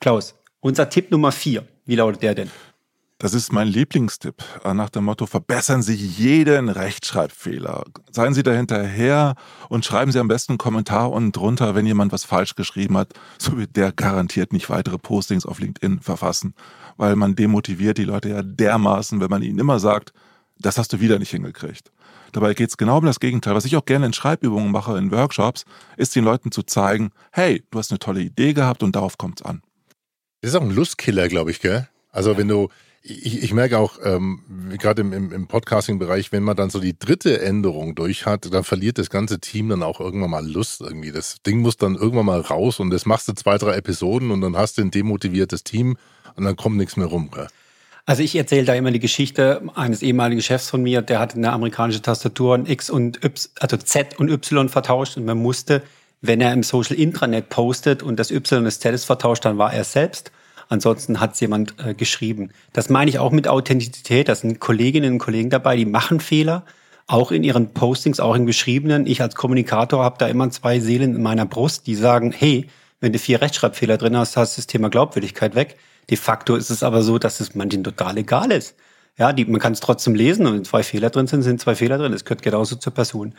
Klaus, 0.00 0.34
unser 0.60 0.88
Tipp 0.88 1.10
Nummer 1.10 1.32
vier. 1.32 1.64
Wie 1.84 1.96
lautet 1.96 2.22
der 2.22 2.34
denn? 2.34 2.50
Das 3.18 3.32
ist 3.32 3.50
mein 3.50 3.66
Lieblingstipp. 3.66 4.44
Äh, 4.62 4.74
nach 4.74 4.90
dem 4.90 5.04
Motto, 5.04 5.24
verbessern 5.24 5.80
Sie 5.80 5.94
jeden 5.94 6.68
Rechtschreibfehler. 6.68 7.84
Seien 8.10 8.34
Sie 8.34 8.42
dahinterher 8.42 9.36
und 9.70 9.86
schreiben 9.86 10.12
Sie 10.12 10.18
am 10.18 10.28
besten 10.28 10.52
einen 10.52 10.58
Kommentar 10.58 11.10
unten 11.10 11.32
drunter, 11.32 11.74
wenn 11.74 11.86
jemand 11.86 12.12
was 12.12 12.24
falsch 12.24 12.56
geschrieben 12.56 12.98
hat. 12.98 13.14
So 13.38 13.56
wird 13.56 13.76
der 13.76 13.92
garantiert 13.92 14.52
nicht 14.52 14.68
weitere 14.68 14.98
Postings 14.98 15.46
auf 15.46 15.60
LinkedIn 15.60 16.00
verfassen. 16.00 16.54
Weil 16.98 17.16
man 17.16 17.34
demotiviert 17.36 17.96
die 17.96 18.04
Leute 18.04 18.28
ja 18.28 18.42
dermaßen, 18.42 19.18
wenn 19.20 19.30
man 19.30 19.42
ihnen 19.42 19.58
immer 19.58 19.78
sagt, 19.78 20.12
das 20.58 20.76
hast 20.76 20.92
du 20.92 21.00
wieder 21.00 21.18
nicht 21.18 21.30
hingekriegt. 21.30 21.92
Dabei 22.32 22.52
geht 22.52 22.68
es 22.68 22.76
genau 22.76 22.98
um 22.98 23.06
das 23.06 23.20
Gegenteil. 23.20 23.54
Was 23.54 23.64
ich 23.64 23.76
auch 23.76 23.86
gerne 23.86 24.06
in 24.06 24.12
Schreibübungen 24.12 24.70
mache, 24.70 24.98
in 24.98 25.10
Workshops, 25.10 25.64
ist 25.96 26.14
den 26.16 26.24
Leuten 26.24 26.52
zu 26.52 26.62
zeigen, 26.64 27.12
hey, 27.32 27.64
du 27.70 27.78
hast 27.78 27.90
eine 27.90 27.98
tolle 27.98 28.20
Idee 28.20 28.52
gehabt 28.52 28.82
und 28.82 28.94
darauf 28.94 29.16
kommt's 29.16 29.40
an. 29.40 29.62
Das 30.42 30.50
ist 30.50 30.56
auch 30.56 30.62
ein 30.62 30.70
Lustkiller, 30.70 31.28
glaube 31.28 31.50
ich, 31.50 31.60
gell? 31.60 31.88
Also 32.10 32.36
wenn 32.36 32.48
du, 32.48 32.68
ich, 33.08 33.42
ich 33.42 33.54
merke 33.54 33.78
auch, 33.78 33.98
ähm, 34.02 34.40
gerade 34.78 35.02
im, 35.02 35.12
im, 35.12 35.32
im 35.32 35.46
Podcasting-Bereich, 35.46 36.32
wenn 36.32 36.42
man 36.42 36.56
dann 36.56 36.70
so 36.70 36.80
die 36.80 36.98
dritte 36.98 37.40
Änderung 37.40 37.94
durch 37.94 38.26
hat, 38.26 38.52
dann 38.52 38.64
verliert 38.64 38.98
das 38.98 39.10
ganze 39.10 39.38
Team 39.38 39.68
dann 39.68 39.82
auch 39.82 40.00
irgendwann 40.00 40.30
mal 40.30 40.46
Lust 40.46 40.80
irgendwie. 40.80 41.12
Das 41.12 41.36
Ding 41.46 41.60
muss 41.60 41.76
dann 41.76 41.94
irgendwann 41.94 42.26
mal 42.26 42.40
raus 42.40 42.80
und 42.80 42.90
das 42.90 43.06
machst 43.06 43.28
du 43.28 43.32
zwei, 43.34 43.58
drei 43.58 43.74
Episoden 43.76 44.30
und 44.30 44.40
dann 44.40 44.56
hast 44.56 44.78
du 44.78 44.82
ein 44.82 44.90
demotiviertes 44.90 45.62
Team 45.62 45.96
und 46.34 46.44
dann 46.44 46.56
kommt 46.56 46.76
nichts 46.76 46.96
mehr 46.96 47.06
rum. 47.06 47.30
Gell? 47.30 47.46
Also 48.06 48.22
ich 48.22 48.34
erzähle 48.34 48.64
da 48.64 48.74
immer 48.74 48.90
die 48.90 49.00
Geschichte 49.00 49.62
eines 49.74 50.02
ehemaligen 50.02 50.42
Chefs 50.42 50.70
von 50.70 50.82
mir, 50.82 51.02
der 51.02 51.18
hat 51.18 51.34
eine 51.34 51.52
amerikanische 51.52 52.02
Tastatur 52.02 52.62
X 52.66 52.90
und 52.90 53.24
Y, 53.24 53.50
also 53.60 53.76
Z 53.76 54.18
und 54.18 54.30
Y 54.30 54.68
vertauscht 54.68 55.16
und 55.16 55.24
man 55.24 55.38
musste, 55.38 55.82
wenn 56.22 56.40
er 56.40 56.52
im 56.52 56.62
Social 56.62 56.96
Intranet 56.96 57.48
postet 57.50 58.02
und 58.02 58.18
das 58.18 58.30
Y 58.30 58.58
und 58.58 58.64
das 58.64 58.80
Z 58.80 58.94
ist 58.94 59.04
vertauscht, 59.04 59.44
dann 59.44 59.58
war 59.58 59.72
er 59.72 59.84
selbst. 59.84 60.32
Ansonsten 60.68 61.20
hat 61.20 61.34
es 61.34 61.40
jemand 61.40 61.74
äh, 61.84 61.94
geschrieben. 61.94 62.50
Das 62.72 62.88
meine 62.88 63.08
ich 63.08 63.18
auch 63.18 63.30
mit 63.30 63.46
Authentizität. 63.48 64.28
Das 64.28 64.40
sind 64.40 64.58
Kolleginnen 64.58 65.14
und 65.14 65.18
Kollegen 65.18 65.50
dabei, 65.50 65.76
die 65.76 65.84
machen 65.84 66.20
Fehler, 66.20 66.64
auch 67.06 67.30
in 67.30 67.44
ihren 67.44 67.72
Postings, 67.72 68.18
auch 68.18 68.34
im 68.34 68.46
Geschriebenen. 68.46 69.06
Ich 69.06 69.22
als 69.22 69.36
Kommunikator 69.36 70.02
habe 70.02 70.16
da 70.18 70.26
immer 70.26 70.50
zwei 70.50 70.80
Seelen 70.80 71.14
in 71.14 71.22
meiner 71.22 71.46
Brust, 71.46 71.86
die 71.86 71.94
sagen, 71.94 72.32
hey, 72.32 72.68
wenn 73.00 73.12
du 73.12 73.18
vier 73.18 73.40
Rechtschreibfehler 73.40 73.96
drin 73.96 74.16
hast, 74.16 74.36
hast 74.36 74.56
du 74.56 74.60
das 74.60 74.66
Thema 74.66 74.90
Glaubwürdigkeit 74.90 75.54
weg. 75.54 75.76
De 76.10 76.16
facto 76.16 76.56
ist 76.56 76.70
es 76.70 76.82
aber 76.82 77.02
so, 77.02 77.18
dass 77.18 77.40
es 77.40 77.54
manchen 77.54 77.84
total 77.84 78.18
egal 78.18 78.50
ist. 78.50 78.74
Ja, 79.18 79.32
die, 79.32 79.44
man 79.44 79.60
kann 79.60 79.72
es 79.72 79.80
trotzdem 79.80 80.14
lesen 80.14 80.46
und 80.46 80.54
wenn 80.54 80.64
zwei 80.64 80.82
Fehler 80.82 81.10
drin 81.10 81.26
sind, 81.26 81.42
sind 81.42 81.60
zwei 81.60 81.74
Fehler 81.74 81.98
drin. 81.98 82.12
Das 82.12 82.24
gehört 82.24 82.42
genauso 82.42 82.76
zur 82.76 82.92
Person. 82.92 83.34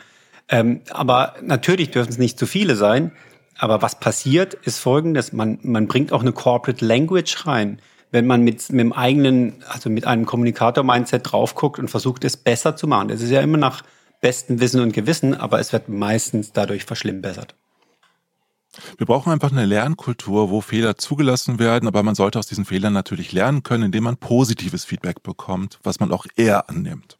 Ähm, 0.48 0.80
aber 0.90 1.34
natürlich 1.42 1.90
dürfen 1.90 2.10
es 2.10 2.18
nicht 2.18 2.38
zu 2.38 2.46
viele 2.46 2.74
sein. 2.74 3.12
Aber 3.58 3.82
was 3.82 3.98
passiert, 3.98 4.54
ist 4.54 4.78
folgendes. 4.78 5.32
Man, 5.32 5.58
man 5.62 5.88
bringt 5.88 6.12
auch 6.12 6.22
eine 6.22 6.32
Corporate 6.32 6.84
Language 6.84 7.46
rein. 7.46 7.80
Wenn 8.10 8.26
man 8.26 8.42
mit, 8.42 8.70
mit 8.70 8.80
dem 8.80 8.92
eigenen, 8.92 9.62
also 9.68 9.90
mit 9.90 10.06
einem 10.06 10.24
Kommunikator-Mindset 10.24 11.30
drauf 11.30 11.54
guckt 11.54 11.78
und 11.78 11.88
versucht, 11.88 12.24
es 12.24 12.36
besser 12.36 12.76
zu 12.76 12.86
machen. 12.86 13.10
Es 13.10 13.20
ist 13.20 13.30
ja 13.30 13.40
immer 13.42 13.58
nach 13.58 13.82
bestem 14.20 14.60
Wissen 14.60 14.80
und 14.80 14.92
Gewissen, 14.92 15.34
aber 15.34 15.58
es 15.58 15.72
wird 15.72 15.88
meistens 15.88 16.52
dadurch 16.52 16.84
verschlimmbessert. 16.84 17.54
Wir 18.96 19.06
brauchen 19.06 19.32
einfach 19.32 19.50
eine 19.50 19.66
Lernkultur, 19.66 20.50
wo 20.50 20.60
Fehler 20.60 20.96
zugelassen 20.96 21.58
werden, 21.58 21.88
aber 21.88 22.02
man 22.02 22.14
sollte 22.14 22.38
aus 22.38 22.46
diesen 22.46 22.64
Fehlern 22.64 22.92
natürlich 22.92 23.32
lernen 23.32 23.62
können, 23.62 23.84
indem 23.84 24.04
man 24.04 24.16
positives 24.16 24.84
Feedback 24.84 25.22
bekommt, 25.22 25.78
was 25.82 26.00
man 26.00 26.12
auch 26.12 26.26
eher 26.36 26.70
annimmt. 26.70 27.18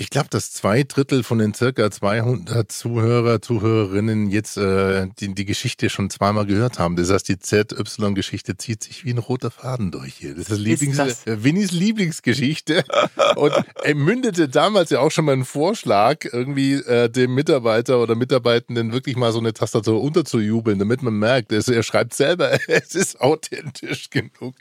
Ich 0.00 0.10
glaube, 0.10 0.28
dass 0.30 0.52
zwei 0.52 0.84
Drittel 0.84 1.24
von 1.24 1.38
den 1.38 1.54
circa 1.54 1.90
200 1.90 2.70
Zuhörer, 2.70 3.42
Zuhörerinnen 3.42 4.30
jetzt 4.30 4.56
äh, 4.56 5.08
die, 5.18 5.34
die 5.34 5.44
Geschichte 5.44 5.90
schon 5.90 6.08
zweimal 6.08 6.46
gehört 6.46 6.78
haben. 6.78 6.94
Das 6.94 7.10
heißt, 7.10 7.28
die 7.28 7.40
ZY-Geschichte 7.40 8.56
zieht 8.56 8.84
sich 8.84 9.04
wie 9.04 9.10
ein 9.10 9.18
roter 9.18 9.50
Faden 9.50 9.90
durch 9.90 10.14
hier. 10.14 10.36
Das 10.36 10.50
ist, 10.50 10.58
Lieblings 10.60 10.98
ist 11.00 11.26
das? 11.26 11.26
Äh, 11.26 11.42
Winnies 11.42 11.72
Lieblingsgeschichte 11.72 12.84
und 13.34 13.52
er 13.82 13.94
mündete 13.96 14.48
damals 14.48 14.90
ja 14.90 15.00
auch 15.00 15.10
schon 15.10 15.24
mal 15.24 15.32
einen 15.32 15.44
Vorschlag, 15.44 16.24
irgendwie 16.32 16.74
äh, 16.74 17.10
dem 17.10 17.34
Mitarbeiter 17.34 18.00
oder 18.00 18.14
Mitarbeitenden 18.14 18.92
wirklich 18.92 19.16
mal 19.16 19.32
so 19.32 19.40
eine 19.40 19.52
Tastatur 19.52 20.00
unterzujubeln, 20.00 20.78
damit 20.78 21.02
man 21.02 21.14
merkt, 21.14 21.50
er, 21.50 21.66
er 21.66 21.82
schreibt 21.82 22.14
selber, 22.14 22.56
es 22.68 22.94
ist 22.94 23.20
authentisch 23.20 24.10
genug. 24.10 24.54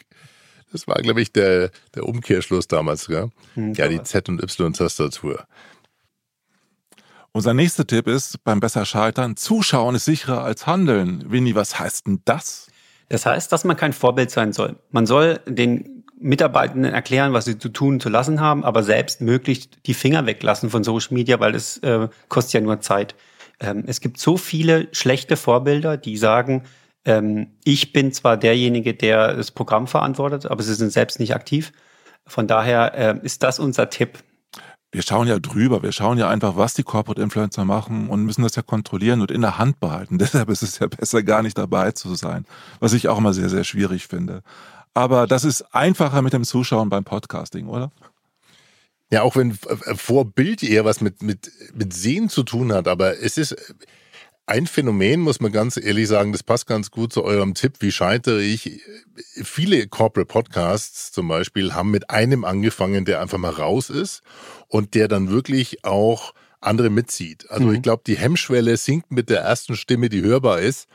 Das 0.72 0.88
war, 0.88 0.96
glaube 0.96 1.22
ich, 1.22 1.32
der, 1.32 1.72
der 1.96 2.06
Umkehrschluss 2.06 2.68
damals, 2.68 3.08
gell? 3.08 3.30
Hm, 3.54 3.74
ja, 3.74 3.88
die 3.88 4.04
Z- 4.04 4.30
und 4.30 4.42
Y-Tastatur. 4.42 5.46
Unser 7.32 7.54
nächster 7.54 7.86
Tipp 7.86 8.08
ist 8.08 8.44
beim 8.44 8.60
Besser 8.60 8.86
Scheitern, 8.86 9.38
Zuschauen 9.38 9.96
ist 9.96 10.06
sicherer 10.06 10.44
als 10.44 10.66
Handeln. 10.66 11.24
Winnie, 11.32 11.56
was 11.56 11.80
heißt 11.80 12.08
denn 12.08 12.22
das? 12.26 12.68
Das 13.10 13.26
heißt, 13.26 13.52
dass 13.52 13.64
man 13.64 13.78
kein 13.78 13.94
Vorbild 13.94 14.32
sein 14.32 14.54
soll. 14.54 14.78
Man 14.92 15.06
soll 15.06 15.40
den 15.46 16.04
Mitarbeitenden 16.20 16.94
erklären, 16.94 17.34
was 17.34 17.46
sie 17.46 17.60
zu 17.60 17.70
tun, 17.70 18.00
zu 18.00 18.10
lassen 18.10 18.42
haben, 18.42 18.64
aber 18.64 18.84
selbst 18.84 19.22
möglichst 19.22 19.78
die 19.86 19.94
Finger 19.94 20.26
weglassen 20.26 20.70
von 20.70 20.84
Social 20.84 21.14
Media, 21.14 21.40
weil 21.40 21.52
das 21.52 21.78
äh, 21.80 22.08
kostet 22.28 22.54
ja 22.54 22.62
nur 22.62 22.82
Zeit. 22.82 23.16
Ähm, 23.60 23.84
es 23.86 24.02
gibt 24.02 24.20
so 24.20 24.38
viele 24.38 24.88
schlechte 24.92 25.38
Vorbilder, 25.38 25.96
die 25.96 26.18
sagen, 26.18 26.64
ähm, 27.08 27.48
ich 27.64 27.94
bin 27.94 28.12
zwar 28.12 28.38
derjenige, 28.38 28.94
der 28.94 29.34
das 29.34 29.52
Programm 29.52 29.88
verantwortet, 29.88 30.46
aber 30.46 30.62
sie 30.62 30.76
sind 30.76 30.92
selbst 30.92 31.20
nicht 31.20 31.34
aktiv. 31.34 31.72
Von 32.28 32.48
daher 32.48 32.94
äh, 32.94 33.20
ist 33.24 33.44
das 33.44 33.60
unser 33.60 33.90
Tipp. 33.90 34.20
Wir 34.92 35.02
schauen 35.02 35.28
ja 35.28 35.40
drüber, 35.40 35.84
wir 35.84 35.94
schauen 35.94 36.18
ja 36.18 36.30
einfach, 36.30 36.58
was 36.58 36.74
die 36.74 36.84
Corporate 36.84 37.22
Influencer 37.22 37.66
machen 37.66 38.10
und 38.10 38.24
müssen 38.24 38.44
das 38.44 38.56
ja 38.56 38.62
kontrollieren 38.62 39.22
und 39.22 39.32
in 39.32 39.42
der 39.42 39.58
Hand 39.58 39.80
behalten. 39.80 40.18
Deshalb 40.20 40.50
ist 40.50 40.62
es 40.62 40.80
ja 40.80 40.88
besser, 40.88 41.24
gar 41.24 41.42
nicht 41.42 41.58
dabei 41.58 41.92
zu 41.92 42.14
sein, 42.16 42.46
was 42.80 42.94
ich 42.94 43.08
auch 43.08 43.18
immer 43.18 43.34
sehr, 43.34 43.50
sehr 43.50 43.64
schwierig 43.64 44.08
finde. 44.08 44.44
Aber 44.94 45.28
das 45.28 45.46
ist 45.46 45.62
einfacher 45.74 46.22
mit 46.22 46.34
dem 46.34 46.44
Zuschauen 46.44 46.90
beim 46.90 47.06
Podcasting, 47.06 47.68
oder? 47.68 47.92
Ja, 49.10 49.22
auch 49.22 49.38
wenn 49.38 49.54
Vorbild 49.54 50.64
eher 50.64 50.84
was 50.84 51.00
mit, 51.00 51.22
mit, 51.22 51.52
mit 51.74 51.94
Sehen 51.94 52.28
zu 52.28 52.44
tun 52.44 52.74
hat, 52.74 52.90
aber 52.90 53.22
es 53.22 53.38
ist, 53.38 53.56
ein 54.48 54.66
Phänomen, 54.66 55.20
muss 55.20 55.42
man 55.42 55.52
ganz 55.52 55.78
ehrlich 55.78 56.08
sagen, 56.08 56.32
das 56.32 56.42
passt 56.42 56.68
ganz 56.68 56.90
gut 56.90 57.12
zu 57.12 57.24
eurem 57.24 57.54
Tipp, 57.54 57.74
wie 57.80 57.92
scheitere 57.92 58.42
ich. 58.42 58.82
Viele 59.44 59.88
Corporate 59.88 60.28
Podcasts 60.28 61.12
zum 61.12 61.28
Beispiel 61.28 61.74
haben 61.74 61.92
mit 61.92 62.10
einem 62.10 62.46
angefangen, 62.46 63.04
der 63.04 63.22
einfach 63.22 63.38
mal 63.38 63.52
raus 63.52 63.90
ist 63.90 64.24
und 64.70 64.96
der 64.96 65.10
dann 65.10 65.30
wirklich 65.30 65.84
auch 65.84 66.34
andere 66.62 66.90
mitzieht. 66.90 67.52
Also 67.52 67.68
mhm. 67.68 67.76
ich 67.76 67.82
glaube, 67.82 68.04
die 68.08 68.18
Hemmschwelle 68.18 68.78
sinkt 68.78 69.12
mit 69.12 69.30
der 69.30 69.42
ersten 69.42 69.76
Stimme, 69.76 70.08
die 70.08 70.22
hörbar 70.22 70.62
ist. 70.62 70.88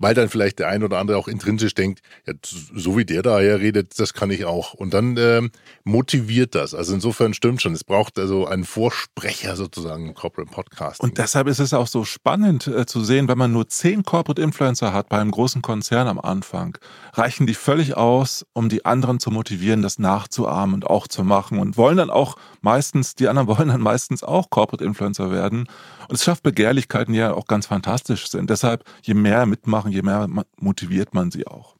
Weil 0.00 0.14
dann 0.14 0.28
vielleicht 0.28 0.58
der 0.58 0.68
ein 0.68 0.82
oder 0.82 0.98
andere 0.98 1.18
auch 1.18 1.28
intrinsisch 1.28 1.74
denkt, 1.74 2.00
ja, 2.26 2.32
so 2.42 2.96
wie 2.96 3.04
der 3.04 3.22
daher 3.22 3.60
redet, 3.60 4.00
das 4.00 4.14
kann 4.14 4.30
ich 4.30 4.46
auch. 4.46 4.72
Und 4.74 4.94
dann 4.94 5.16
ähm, 5.18 5.50
motiviert 5.84 6.54
das. 6.54 6.74
Also 6.74 6.94
insofern 6.94 7.34
stimmt 7.34 7.60
schon. 7.60 7.74
Es 7.74 7.84
braucht 7.84 8.18
also 8.18 8.46
einen 8.46 8.64
Vorsprecher 8.64 9.56
sozusagen 9.56 10.08
im 10.08 10.14
Corporate 10.14 10.50
Podcast. 10.50 11.00
Und 11.00 11.18
deshalb 11.18 11.46
ist 11.46 11.58
es 11.58 11.74
auch 11.74 11.86
so 11.86 12.04
spannend 12.04 12.66
äh, 12.66 12.86
zu 12.86 13.04
sehen, 13.04 13.28
wenn 13.28 13.36
man 13.36 13.52
nur 13.52 13.68
zehn 13.68 14.02
Corporate 14.02 14.40
Influencer 14.40 14.94
hat 14.94 15.10
bei 15.10 15.18
einem 15.18 15.30
großen 15.30 15.60
Konzern 15.60 16.08
am 16.08 16.18
Anfang, 16.18 16.78
reichen 17.12 17.46
die 17.46 17.54
völlig 17.54 17.96
aus, 17.96 18.46
um 18.54 18.70
die 18.70 18.86
anderen 18.86 19.20
zu 19.20 19.30
motivieren, 19.30 19.82
das 19.82 19.98
nachzuahmen 19.98 20.74
und 20.74 20.86
auch 20.86 21.08
zu 21.08 21.24
machen 21.24 21.58
und 21.58 21.76
wollen 21.76 21.98
dann 21.98 22.10
auch 22.10 22.36
meistens, 22.62 23.14
die 23.16 23.28
anderen 23.28 23.48
wollen 23.58 23.68
dann 23.68 23.82
meistens 23.82 24.22
auch 24.22 24.48
Corporate 24.48 24.82
Influencer 24.82 25.30
werden. 25.30 25.68
Und 26.08 26.16
es 26.16 26.24
schafft 26.24 26.42
Begehrlichkeiten, 26.42 27.12
die 27.12 27.20
ja 27.20 27.34
auch 27.34 27.46
ganz 27.46 27.66
fantastisch 27.66 28.28
sind. 28.28 28.50
Deshalb, 28.50 28.84
je 29.02 29.14
mehr 29.14 29.46
mitmachen, 29.46 29.89
je 29.90 30.02
mehr 30.02 30.28
motiviert 30.58 31.14
man 31.14 31.30
sie 31.30 31.46
auch. 31.46 31.76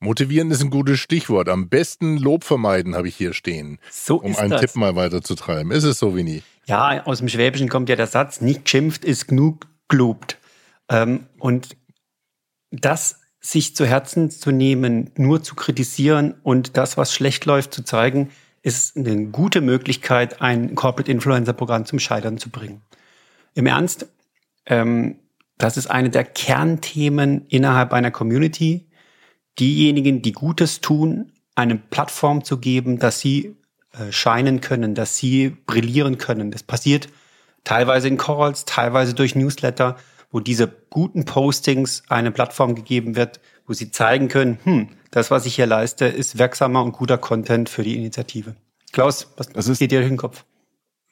Motivieren 0.00 0.50
ist 0.50 0.62
ein 0.62 0.70
gutes 0.70 1.00
Stichwort. 1.00 1.48
Am 1.48 1.68
besten 1.68 2.18
Lob 2.18 2.44
vermeiden, 2.44 2.94
habe 2.94 3.08
ich 3.08 3.16
hier 3.16 3.32
stehen. 3.32 3.78
So 3.90 4.20
um 4.20 4.30
ist 4.30 4.38
einen 4.38 4.50
das. 4.50 4.60
Tipp 4.60 4.76
mal 4.76 4.94
weiterzutreiben. 4.94 5.72
Ist 5.72 5.84
es 5.84 5.98
so, 5.98 6.14
Winnie? 6.14 6.42
Ja, 6.66 7.04
aus 7.04 7.18
dem 7.18 7.28
Schwäbischen 7.28 7.68
kommt 7.68 7.88
ja 7.88 7.96
der 7.96 8.06
Satz, 8.06 8.40
nicht 8.40 8.64
geschimpft 8.64 9.04
ist 9.04 9.26
genug 9.26 9.66
gelobt. 9.88 10.38
Ähm, 10.88 11.26
und 11.38 11.76
das 12.70 13.20
sich 13.40 13.74
zu 13.74 13.86
Herzen 13.86 14.30
zu 14.30 14.50
nehmen, 14.50 15.10
nur 15.16 15.42
zu 15.42 15.54
kritisieren 15.54 16.34
und 16.42 16.76
das, 16.76 16.96
was 16.96 17.14
schlecht 17.14 17.44
läuft, 17.46 17.72
zu 17.72 17.82
zeigen, 17.82 18.30
ist 18.62 18.96
eine 18.96 19.26
gute 19.26 19.60
Möglichkeit, 19.60 20.42
ein 20.42 20.74
Corporate 20.74 21.10
Influencer 21.10 21.52
Programm 21.52 21.86
zum 21.86 21.98
Scheitern 21.98 22.38
zu 22.38 22.50
bringen. 22.50 22.82
Im 23.54 23.66
Ernst, 23.66 24.06
ähm, 24.66 25.16
das 25.58 25.76
ist 25.76 25.88
eine 25.90 26.10
der 26.10 26.24
Kernthemen 26.24 27.46
innerhalb 27.48 27.92
einer 27.92 28.10
Community, 28.10 28.88
diejenigen, 29.58 30.22
die 30.22 30.32
Gutes 30.32 30.80
tun, 30.80 31.32
eine 31.54 31.76
Plattform 31.76 32.44
zu 32.44 32.58
geben, 32.58 32.98
dass 32.98 33.20
sie 33.20 33.56
äh, 33.92 34.12
scheinen 34.12 34.60
können, 34.60 34.94
dass 34.94 35.16
sie 35.16 35.50
brillieren 35.66 36.18
können. 36.18 36.50
Das 36.50 36.62
passiert 36.62 37.08
teilweise 37.64 38.08
in 38.08 38.16
Calls, 38.16 38.64
teilweise 38.64 39.14
durch 39.14 39.34
Newsletter, 39.34 39.96
wo 40.30 40.40
diese 40.40 40.68
guten 40.90 41.24
Postings 41.24 42.02
eine 42.08 42.30
Plattform 42.30 42.74
gegeben 42.74 43.16
wird, 43.16 43.40
wo 43.66 43.72
sie 43.72 43.90
zeigen 43.90 44.28
können, 44.28 44.58
hm, 44.62 44.88
das, 45.10 45.30
was 45.30 45.46
ich 45.46 45.56
hier 45.56 45.66
leiste, 45.66 46.04
ist 46.06 46.38
wirksamer 46.38 46.82
und 46.84 46.92
guter 46.92 47.18
Content 47.18 47.68
für 47.68 47.82
die 47.82 47.96
Initiative. 47.96 48.54
Klaus, 48.92 49.28
was 49.36 49.48
Das 49.48 49.66
ist- 49.68 49.78
geht 49.80 49.90
dir 49.90 49.98
durch 50.00 50.10
den 50.10 50.16
Kopf? 50.18 50.44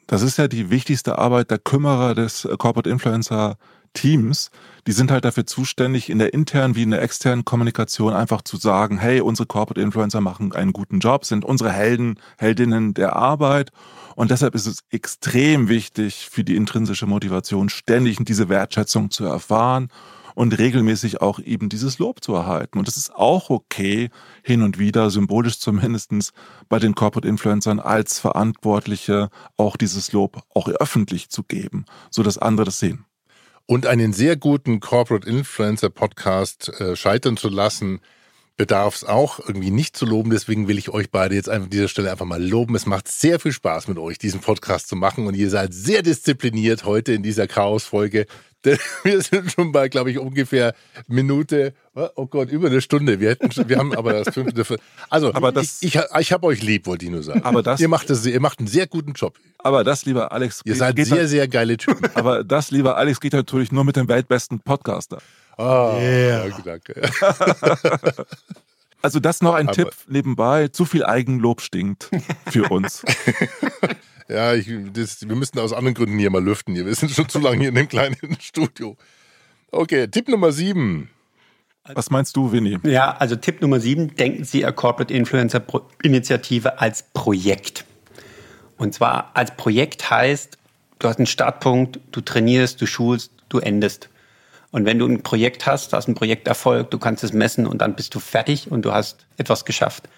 Das 0.06 0.22
ist 0.22 0.38
ja 0.38 0.46
die 0.46 0.70
wichtigste 0.70 1.18
Arbeit 1.18 1.50
der 1.50 1.58
Kümmerer 1.58 2.14
des 2.14 2.44
äh, 2.44 2.56
Corporate 2.56 2.88
Influencer 2.88 3.58
Teams. 3.96 4.50
Die 4.86 4.92
sind 4.92 5.10
halt 5.10 5.24
dafür 5.24 5.46
zuständig, 5.46 6.10
in 6.10 6.20
der 6.20 6.32
internen 6.32 6.76
wie 6.76 6.84
in 6.84 6.90
der 6.92 7.02
externen 7.02 7.44
Kommunikation 7.44 8.12
einfach 8.12 8.42
zu 8.42 8.56
sagen, 8.56 8.98
hey, 8.98 9.20
unsere 9.20 9.46
Corporate 9.46 9.80
Influencer 9.80 10.20
machen 10.20 10.52
einen 10.52 10.72
guten 10.72 11.00
Job, 11.00 11.24
sind 11.24 11.44
unsere 11.44 11.72
Helden, 11.72 12.20
Heldinnen 12.38 12.94
der 12.94 13.16
Arbeit. 13.16 13.72
Und 14.14 14.30
deshalb 14.30 14.54
ist 14.54 14.66
es 14.66 14.84
extrem 14.90 15.68
wichtig 15.68 16.28
für 16.30 16.44
die 16.44 16.56
intrinsische 16.56 17.06
Motivation, 17.06 17.68
ständig 17.68 18.18
diese 18.20 18.48
Wertschätzung 18.48 19.10
zu 19.10 19.24
erfahren 19.24 19.88
und 20.36 20.56
regelmäßig 20.58 21.22
auch 21.22 21.38
eben 21.40 21.70
dieses 21.70 21.98
Lob 21.98 22.22
zu 22.22 22.34
erhalten. 22.34 22.78
Und 22.78 22.86
es 22.86 22.98
ist 22.98 23.14
auch 23.14 23.48
okay, 23.48 24.10
hin 24.44 24.62
und 24.62 24.78
wieder, 24.78 25.10
symbolisch 25.10 25.58
zumindestens 25.58 26.32
bei 26.68 26.78
den 26.78 26.94
Corporate 26.94 27.26
Influencern 27.26 27.80
als 27.80 28.18
Verantwortliche 28.18 29.30
auch 29.56 29.76
dieses 29.76 30.12
Lob 30.12 30.42
auch 30.54 30.68
öffentlich 30.68 31.30
zu 31.30 31.42
geben, 31.42 31.86
so 32.10 32.22
dass 32.22 32.36
andere 32.36 32.66
das 32.66 32.78
sehen. 32.78 33.06
Und 33.66 33.86
einen 33.86 34.12
sehr 34.12 34.36
guten 34.36 34.78
Corporate 34.78 35.28
Influencer 35.28 35.90
Podcast 35.90 36.68
äh, 36.80 36.94
scheitern 36.94 37.36
zu 37.36 37.48
lassen, 37.48 38.00
bedarf 38.56 38.94
es 38.94 39.04
auch 39.04 39.40
irgendwie 39.40 39.70
nicht 39.70 39.96
zu 39.96 40.06
loben. 40.06 40.30
Deswegen 40.30 40.68
will 40.68 40.78
ich 40.78 40.88
euch 40.90 41.10
beide 41.10 41.34
jetzt 41.34 41.48
einfach 41.48 41.64
an 41.64 41.70
dieser 41.70 41.88
Stelle 41.88 42.10
einfach 42.10 42.26
mal 42.26 42.42
loben. 42.42 42.74
Es 42.76 42.86
macht 42.86 43.08
sehr 43.08 43.40
viel 43.40 43.52
Spaß 43.52 43.88
mit 43.88 43.98
euch, 43.98 44.18
diesen 44.18 44.40
Podcast 44.40 44.88
zu 44.88 44.96
machen. 44.96 45.26
Und 45.26 45.34
ihr 45.34 45.50
seid 45.50 45.74
sehr 45.74 46.02
diszipliniert 46.02 46.84
heute 46.84 47.12
in 47.12 47.22
dieser 47.22 47.48
Chaos-Folge. 47.48 48.26
Denn 48.66 48.78
wir 49.04 49.22
sind 49.22 49.50
schon 49.52 49.72
bei, 49.72 49.88
glaube 49.88 50.10
ich, 50.10 50.18
ungefähr 50.18 50.74
Minute, 51.08 51.72
oh 51.94 52.26
Gott, 52.26 52.50
über 52.50 52.66
eine 52.66 52.80
Stunde. 52.82 53.20
Wir 53.20 53.30
hätten 53.30 53.50
schon, 53.52 53.68
wir 53.70 53.78
haben 53.78 53.94
aber 53.94 54.12
das 54.12 54.34
fünfte. 54.34 54.76
Also, 55.08 55.32
Aber 55.32 55.52
das- 55.52 55.80
ich, 55.82 55.94
ich, 55.94 56.02
ich 56.20 56.32
habe 56.32 56.46
euch 56.46 56.62
lieb, 56.62 56.86
wollte 56.86 57.06
ich 57.06 57.10
nur 57.10 57.22
sagen. 57.22 57.42
Aber 57.44 57.62
das- 57.62 57.80
ihr 57.80 57.88
macht 57.88 58.10
das, 58.10 58.26
ihr 58.26 58.40
macht 58.40 58.58
einen 58.58 58.68
sehr 58.68 58.86
guten 58.86 59.12
Job. 59.12 59.38
Aber 59.58 59.82
das, 59.84 60.04
lieber 60.04 60.32
Alex, 60.32 60.60
Ihr 60.64 60.74
seid 60.76 60.96
geht, 60.96 61.06
sehr, 61.06 61.18
halt- 61.18 61.28
sehr 61.30 61.48
geile 61.48 61.76
Typen. 61.78 62.10
aber 62.14 62.44
das, 62.44 62.70
lieber 62.70 62.96
Alex, 62.98 63.20
geht 63.20 63.32
natürlich 63.32 63.72
nur 63.72 63.84
mit 63.84 63.96
dem 63.96 64.08
weltbesten 64.08 64.60
Podcaster. 64.60 65.18
Ah, 65.56 65.94
danke, 65.98 66.62
danke. 66.64 68.26
Also 69.02 69.20
das 69.20 69.40
noch 69.40 69.54
ein 69.54 69.68
Aber- 69.68 69.74
Tipp 69.76 69.90
nebenbei. 70.08 70.66
Zu 70.68 70.84
viel 70.84 71.04
Eigenlob 71.04 71.60
stinkt 71.60 72.10
für 72.50 72.64
uns. 72.70 73.04
Ja, 74.28 74.54
ich, 74.54 74.68
das, 74.92 75.28
wir 75.28 75.36
müssen 75.36 75.58
aus 75.58 75.72
anderen 75.72 75.94
Gründen 75.94 76.18
hier 76.18 76.30
mal 76.30 76.42
lüften. 76.42 76.74
Hier. 76.74 76.86
Wir 76.86 76.94
sind 76.94 77.12
schon 77.12 77.28
zu 77.28 77.38
lange 77.38 77.58
hier 77.58 77.68
in 77.68 77.74
dem 77.74 77.88
kleinen 77.88 78.16
Studio. 78.40 78.96
Okay, 79.70 80.08
Tipp 80.08 80.28
Nummer 80.28 80.52
sieben. 80.52 81.10
Was 81.94 82.10
meinst 82.10 82.36
du, 82.36 82.50
Winnie? 82.50 82.78
Ja, 82.82 83.16
also 83.16 83.36
Tipp 83.36 83.60
Nummer 83.60 83.78
sieben, 83.78 84.14
denken 84.16 84.44
Sie 84.44 84.62
Ihre 84.62 84.72
Corporate 84.72 85.14
Influencer 85.14 85.60
Pro 85.60 85.82
Initiative 86.02 86.80
als 86.80 87.04
Projekt. 87.12 87.84
Und 88.76 88.92
zwar 88.92 89.30
als 89.34 89.56
Projekt 89.56 90.10
heißt, 90.10 90.58
du 90.98 91.08
hast 91.08 91.18
einen 91.18 91.26
Startpunkt, 91.26 92.00
du 92.10 92.20
trainierst, 92.20 92.80
du 92.80 92.86
schulst, 92.86 93.30
du 93.48 93.58
endest. 93.58 94.08
Und 94.72 94.84
wenn 94.84 94.98
du 94.98 95.06
ein 95.06 95.22
Projekt 95.22 95.66
hast, 95.66 95.92
hast 95.92 96.08
ein 96.08 96.14
Projekterfolg, 96.14 96.90
du 96.90 96.98
kannst 96.98 97.22
es 97.22 97.32
messen 97.32 97.66
und 97.66 97.78
dann 97.78 97.94
bist 97.94 98.14
du 98.14 98.20
fertig 98.20 98.70
und 98.70 98.84
du 98.84 98.92
hast 98.92 99.26
etwas 99.36 99.64
geschafft. 99.64 100.08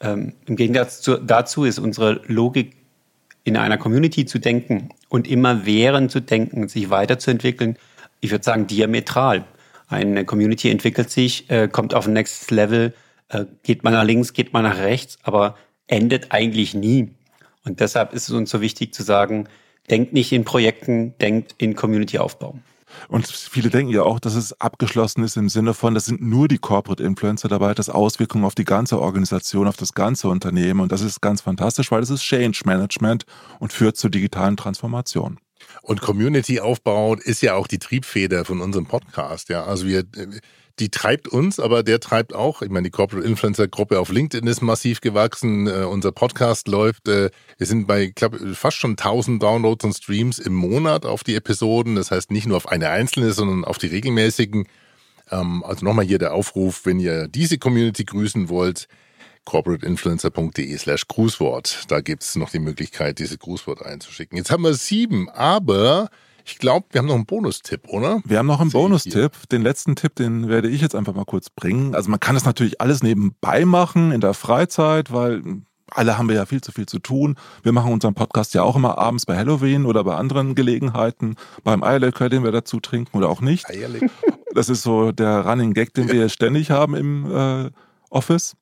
Ähm, 0.00 0.34
Im 0.46 0.56
Gegensatz 0.56 1.00
zu, 1.00 1.16
dazu 1.18 1.64
ist 1.64 1.78
unsere 1.78 2.20
Logik, 2.26 2.76
in 3.44 3.56
einer 3.56 3.78
Community 3.78 4.24
zu 4.24 4.38
denken 4.38 4.88
und 5.08 5.28
immer 5.28 5.66
während 5.66 6.10
zu 6.10 6.20
denken, 6.20 6.68
sich 6.68 6.90
weiterzuentwickeln, 6.90 7.76
ich 8.20 8.30
würde 8.30 8.44
sagen 8.44 8.66
diametral. 8.66 9.44
Eine 9.86 10.24
Community 10.24 10.70
entwickelt 10.70 11.10
sich, 11.10 11.50
äh, 11.50 11.68
kommt 11.68 11.94
auf 11.94 12.06
ein 12.06 12.14
Next 12.14 12.50
Level, 12.50 12.94
äh, 13.28 13.44
geht 13.62 13.84
man 13.84 13.92
nach 13.92 14.04
links, 14.04 14.32
geht 14.32 14.52
man 14.54 14.62
nach 14.62 14.78
rechts, 14.78 15.18
aber 15.22 15.56
endet 15.86 16.32
eigentlich 16.32 16.74
nie. 16.74 17.10
Und 17.64 17.80
deshalb 17.80 18.14
ist 18.14 18.28
es 18.28 18.34
uns 18.34 18.50
so 18.50 18.62
wichtig 18.62 18.94
zu 18.94 19.02
sagen, 19.02 19.46
denkt 19.90 20.14
nicht 20.14 20.32
in 20.32 20.44
Projekten, 20.44 21.16
denkt 21.18 21.54
in 21.58 21.76
Community-Aufbau. 21.76 22.58
Und 23.08 23.26
viele 23.26 23.70
denken 23.70 23.92
ja 23.92 24.02
auch, 24.02 24.20
dass 24.20 24.34
es 24.34 24.60
abgeschlossen 24.60 25.24
ist 25.24 25.36
im 25.36 25.48
Sinne 25.48 25.74
von, 25.74 25.94
das 25.94 26.06
sind 26.06 26.22
nur 26.22 26.48
die 26.48 26.58
Corporate 26.58 27.02
Influencer 27.02 27.48
dabei, 27.48 27.70
hat 27.70 27.78
das 27.78 27.88
Auswirkungen 27.88 28.44
auf 28.44 28.54
die 28.54 28.64
ganze 28.64 29.00
Organisation, 29.00 29.68
auf 29.68 29.76
das 29.76 29.94
ganze 29.94 30.28
Unternehmen. 30.28 30.80
Und 30.80 30.92
das 30.92 31.00
ist 31.00 31.20
ganz 31.20 31.40
fantastisch, 31.40 31.90
weil 31.90 32.00
das 32.00 32.10
ist 32.10 32.22
Change 32.22 32.62
Management 32.64 33.26
und 33.58 33.72
führt 33.72 33.96
zur 33.96 34.10
digitalen 34.10 34.56
Transformation. 34.56 35.38
Und 35.82 36.00
Community 36.00 36.60
aufbauen 36.60 37.20
ist 37.22 37.42
ja 37.42 37.54
auch 37.54 37.66
die 37.66 37.78
Triebfeder 37.78 38.44
von 38.44 38.60
unserem 38.60 38.86
Podcast. 38.86 39.48
Ja, 39.48 39.64
also 39.64 39.86
wir, 39.86 40.04
die 40.80 40.88
treibt 40.88 41.28
uns, 41.28 41.60
aber 41.60 41.82
der 41.82 42.00
treibt 42.00 42.34
auch. 42.34 42.60
Ich 42.60 42.68
meine, 42.68 42.84
die 42.84 42.90
Corporate 42.90 43.26
Influencer 43.26 43.68
Gruppe 43.68 44.00
auf 44.00 44.10
LinkedIn 44.10 44.46
ist 44.48 44.60
massiv 44.60 45.00
gewachsen. 45.00 45.68
Äh, 45.68 45.84
unser 45.84 46.10
Podcast 46.10 46.66
läuft. 46.66 47.06
Äh, 47.08 47.30
wir 47.58 47.66
sind 47.66 47.86
bei, 47.86 48.04
ich 48.04 48.14
glaube, 48.14 48.54
fast 48.54 48.78
schon 48.78 48.92
1000 48.92 49.40
Downloads 49.42 49.84
und 49.84 49.92
Streams 49.94 50.38
im 50.40 50.54
Monat 50.54 51.06
auf 51.06 51.22
die 51.22 51.36
Episoden. 51.36 51.94
Das 51.94 52.10
heißt 52.10 52.30
nicht 52.32 52.46
nur 52.46 52.56
auf 52.56 52.68
eine 52.68 52.88
einzelne, 52.88 53.32
sondern 53.32 53.64
auf 53.64 53.78
die 53.78 53.86
regelmäßigen. 53.86 54.66
Ähm, 55.30 55.64
also 55.64 55.84
nochmal 55.84 56.04
hier 56.04 56.18
der 56.18 56.34
Aufruf, 56.34 56.84
wenn 56.86 56.98
ihr 56.98 57.28
diese 57.28 57.58
Community 57.58 58.04
grüßen 58.04 58.48
wollt, 58.48 58.88
corporateinfluencer.de 59.44 60.76
slash 60.76 61.06
Grußwort. 61.06 61.84
Da 61.88 62.00
gibt 62.00 62.24
es 62.24 62.34
noch 62.34 62.50
die 62.50 62.58
Möglichkeit, 62.58 63.20
dieses 63.20 63.38
Grußwort 63.38 63.84
einzuschicken. 63.84 64.36
Jetzt 64.36 64.50
haben 64.50 64.64
wir 64.64 64.74
sieben, 64.74 65.28
aber 65.28 66.08
ich 66.44 66.58
glaube, 66.58 66.86
wir 66.90 66.98
haben 66.98 67.06
noch 67.06 67.14
einen 67.14 67.26
Bonustipp, 67.26 67.88
oder? 67.88 68.20
Wir 68.24 68.38
haben 68.38 68.46
noch 68.46 68.60
einen 68.60 68.70
Bonustipp. 68.70 69.32
Den 69.50 69.62
letzten 69.62 69.96
Tipp, 69.96 70.14
den 70.16 70.48
werde 70.48 70.68
ich 70.68 70.80
jetzt 70.80 70.94
einfach 70.94 71.14
mal 71.14 71.24
kurz 71.24 71.48
bringen. 71.50 71.94
Also 71.94 72.10
man 72.10 72.20
kann 72.20 72.34
das 72.34 72.44
natürlich 72.44 72.80
alles 72.80 73.02
nebenbei 73.02 73.64
machen 73.64 74.12
in 74.12 74.20
der 74.20 74.34
Freizeit, 74.34 75.12
weil 75.12 75.42
alle 75.90 76.18
haben 76.18 76.28
wir 76.28 76.36
ja 76.36 76.46
viel 76.46 76.60
zu 76.60 76.72
viel 76.72 76.86
zu 76.86 76.98
tun. 76.98 77.36
Wir 77.62 77.72
machen 77.72 77.92
unseren 77.92 78.14
Podcast 78.14 78.52
ja 78.54 78.62
auch 78.62 78.76
immer 78.76 78.98
abends 78.98 79.26
bei 79.26 79.36
Halloween 79.36 79.86
oder 79.86 80.04
bei 80.04 80.16
anderen 80.16 80.54
Gelegenheiten, 80.54 81.36
beim 81.62 81.82
Eierlikör, 81.82 82.28
den 82.28 82.44
wir 82.44 82.52
dazu 82.52 82.80
trinken 82.80 83.16
oder 83.16 83.28
auch 83.28 83.40
nicht. 83.40 83.68
Eierlik. 83.68 84.10
Das 84.54 84.68
ist 84.68 84.82
so 84.82 85.10
der 85.10 85.44
Running 85.44 85.74
Gag, 85.74 85.94
den 85.94 86.12
wir 86.12 86.28
ständig 86.28 86.70
haben 86.70 86.94
im 86.94 87.26
äh, 87.28 87.70
Office. 88.08 88.54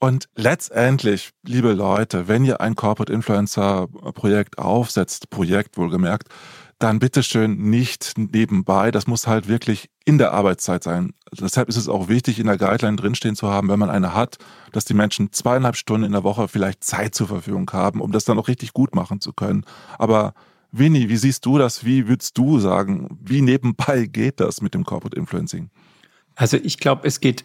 Und 0.00 0.28
letztendlich, 0.34 1.30
liebe 1.44 1.74
Leute, 1.74 2.26
wenn 2.26 2.44
ihr 2.44 2.60
ein 2.60 2.74
Corporate 2.74 3.12
Influencer 3.12 3.86
Projekt 4.14 4.58
aufsetzt, 4.58 5.30
Projekt 5.30 5.76
wohlgemerkt, 5.76 6.26
dann 6.78 7.00
bitteschön 7.00 7.56
nicht 7.70 8.14
nebenbei. 8.16 8.90
Das 8.90 9.06
muss 9.06 9.26
halt 9.26 9.48
wirklich 9.48 9.90
in 10.04 10.18
der 10.18 10.32
Arbeitszeit 10.32 10.84
sein. 10.84 11.12
Deshalb 11.38 11.68
ist 11.68 11.76
es 11.76 11.88
auch 11.88 12.08
wichtig, 12.08 12.38
in 12.38 12.46
der 12.46 12.56
Guideline 12.56 12.96
drinstehen 12.96 13.34
zu 13.34 13.48
haben, 13.48 13.68
wenn 13.68 13.78
man 13.78 13.90
eine 13.90 14.14
hat, 14.14 14.38
dass 14.72 14.84
die 14.84 14.94
Menschen 14.94 15.32
zweieinhalb 15.32 15.76
Stunden 15.76 16.06
in 16.06 16.12
der 16.12 16.24
Woche 16.24 16.46
vielleicht 16.46 16.84
Zeit 16.84 17.14
zur 17.14 17.26
Verfügung 17.26 17.68
haben, 17.72 18.00
um 18.00 18.12
das 18.12 18.24
dann 18.24 18.38
auch 18.38 18.48
richtig 18.48 18.72
gut 18.72 18.94
machen 18.94 19.20
zu 19.20 19.32
können. 19.32 19.64
Aber 19.98 20.34
Winnie, 20.70 21.08
wie 21.08 21.16
siehst 21.16 21.44
du 21.46 21.58
das? 21.58 21.84
Wie 21.84 22.08
würdest 22.08 22.38
du 22.38 22.60
sagen, 22.60 23.18
wie 23.22 23.42
nebenbei 23.42 24.06
geht 24.06 24.38
das 24.38 24.60
mit 24.60 24.74
dem 24.74 24.84
Corporate 24.84 25.16
Influencing? 25.16 25.70
Also 26.36 26.56
ich 26.56 26.78
glaube, 26.78 27.06
es 27.06 27.20
geht 27.20 27.44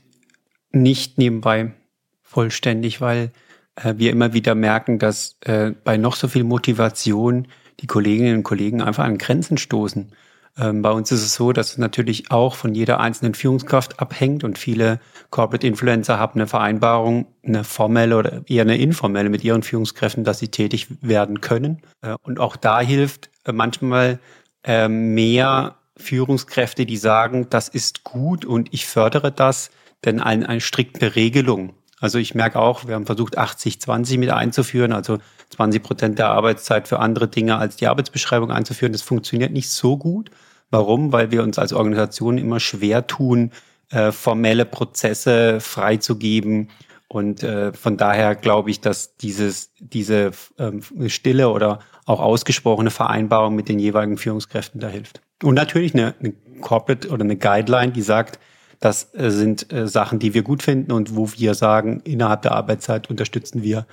nicht 0.71 1.17
nebenbei 1.17 1.73
vollständig, 2.21 3.01
weil 3.01 3.31
äh, 3.75 3.95
wir 3.97 4.11
immer 4.11 4.33
wieder 4.33 4.53
merken, 4.53 4.99
dass 4.99 5.37
äh, 5.41 5.71
bei 5.83 5.97
noch 5.97 6.15
so 6.15 6.27
viel 6.27 6.43
Motivation 6.43 7.47
die 7.79 7.87
Kolleginnen 7.87 8.37
und 8.37 8.43
Kollegen 8.43 8.81
einfach 8.81 9.03
an 9.03 9.17
Grenzen 9.17 9.57
stoßen. 9.57 10.11
Ähm, 10.57 10.81
bei 10.81 10.91
uns 10.91 11.11
ist 11.11 11.23
es 11.23 11.33
so, 11.33 11.51
dass 11.51 11.71
es 11.71 11.77
natürlich 11.77 12.29
auch 12.29 12.55
von 12.55 12.75
jeder 12.75 12.99
einzelnen 12.99 13.33
Führungskraft 13.33 13.99
abhängt 13.99 14.43
und 14.43 14.57
viele 14.57 14.99
Corporate 15.31 15.65
Influencer 15.65 16.19
haben 16.19 16.39
eine 16.39 16.47
Vereinbarung, 16.47 17.25
eine 17.43 17.63
formelle 17.63 18.17
oder 18.17 18.41
eher 18.47 18.61
eine 18.61 18.77
informelle 18.77 19.29
mit 19.29 19.43
ihren 19.43 19.63
Führungskräften, 19.63 20.23
dass 20.23 20.39
sie 20.39 20.49
tätig 20.49 20.87
werden 21.01 21.41
können. 21.41 21.81
Äh, 22.01 22.15
und 22.21 22.39
auch 22.39 22.55
da 22.55 22.81
hilft 22.81 23.31
äh, 23.45 23.51
manchmal 23.51 24.19
äh, 24.63 24.87
mehr 24.87 25.75
Führungskräfte, 25.97 26.85
die 26.85 26.97
sagen, 26.97 27.47
das 27.49 27.67
ist 27.67 28.03
gut 28.03 28.45
und 28.45 28.73
ich 28.73 28.85
fördere 28.85 29.31
das, 29.31 29.71
denn 30.05 30.19
eine, 30.19 30.47
eine 30.49 30.61
strikte 30.61 31.15
Regelung. 31.15 31.73
Also 31.99 32.17
ich 32.17 32.35
merke 32.35 32.59
auch, 32.59 32.85
wir 32.85 32.95
haben 32.95 33.05
versucht, 33.05 33.39
80-20 33.39 34.19
mit 34.19 34.29
einzuführen, 34.29 34.91
also 34.91 35.19
20 35.53 35.83
Prozent 35.83 36.19
der 36.19 36.29
Arbeitszeit 36.29 36.87
für 36.87 36.99
andere 36.99 37.27
Dinge 37.27 37.57
als 37.57 37.75
die 37.75 37.87
Arbeitsbeschreibung 37.87 38.51
einzuführen. 38.51 38.91
Das 38.91 39.01
funktioniert 39.01 39.51
nicht 39.51 39.69
so 39.69 39.97
gut. 39.97 40.29
Warum? 40.69 41.11
Weil 41.11 41.31
wir 41.31 41.43
uns 41.43 41.59
als 41.59 41.73
Organisation 41.73 42.37
immer 42.37 42.59
schwer 42.59 43.07
tun, 43.07 43.51
äh, 43.91 44.11
formelle 44.11 44.65
Prozesse 44.65 45.59
freizugeben. 45.59 46.69
Und 47.07 47.43
äh, 47.43 47.73
von 47.73 47.97
daher 47.97 48.35
glaube 48.35 48.71
ich, 48.71 48.81
dass 48.81 49.15
dieses, 49.17 49.71
diese 49.79 50.31
ähm, 50.57 50.81
stille 51.07 51.49
oder 51.49 51.79
auch 52.05 52.19
ausgesprochene 52.19 52.89
Vereinbarung 52.89 53.55
mit 53.55 53.69
den 53.69 53.79
jeweiligen 53.79 54.17
Führungskräften 54.17 54.81
da 54.81 54.87
hilft. 54.87 55.21
Und 55.43 55.55
natürlich 55.55 55.93
eine, 55.93 56.15
eine 56.19 56.33
Corporate 56.61 57.09
oder 57.09 57.23
eine 57.23 57.35
Guideline, 57.35 57.91
die 57.91 58.01
sagt, 58.01 58.39
das 58.79 59.13
äh, 59.13 59.29
sind 59.29 59.71
äh, 59.71 59.87
Sachen, 59.87 60.19
die 60.19 60.33
wir 60.33 60.41
gut 60.41 60.63
finden 60.63 60.91
und 60.91 61.15
wo 61.15 61.29
wir 61.37 61.53
sagen, 61.53 62.01
innerhalb 62.03 62.41
der 62.41 62.53
Arbeitszeit 62.53 63.09
unterstützen 63.09 63.63
wir 63.63 63.85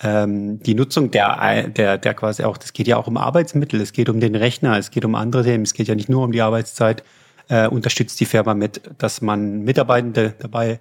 ähm, 0.00 0.62
die 0.62 0.74
Nutzung 0.74 1.10
der, 1.10 1.68
der, 1.68 1.98
der 1.98 2.14
quasi 2.14 2.44
auch, 2.44 2.56
das 2.56 2.72
geht 2.72 2.86
ja 2.86 2.96
auch 2.96 3.06
um 3.06 3.16
Arbeitsmittel, 3.16 3.80
es 3.80 3.92
geht 3.92 4.08
um 4.08 4.20
den 4.20 4.34
Rechner, 4.34 4.78
es 4.78 4.90
geht 4.90 5.04
um 5.04 5.14
andere 5.14 5.44
Themen, 5.44 5.64
es 5.64 5.74
geht 5.74 5.88
ja 5.88 5.94
nicht 5.94 6.08
nur 6.08 6.24
um 6.24 6.32
die 6.32 6.42
Arbeitszeit, 6.42 7.04
äh, 7.48 7.68
unterstützt 7.68 8.18
die 8.20 8.24
Firma 8.24 8.54
mit, 8.54 8.82
dass 8.98 9.20
man 9.20 9.62
Mitarbeitende 9.62 10.34
dabei 10.38 10.80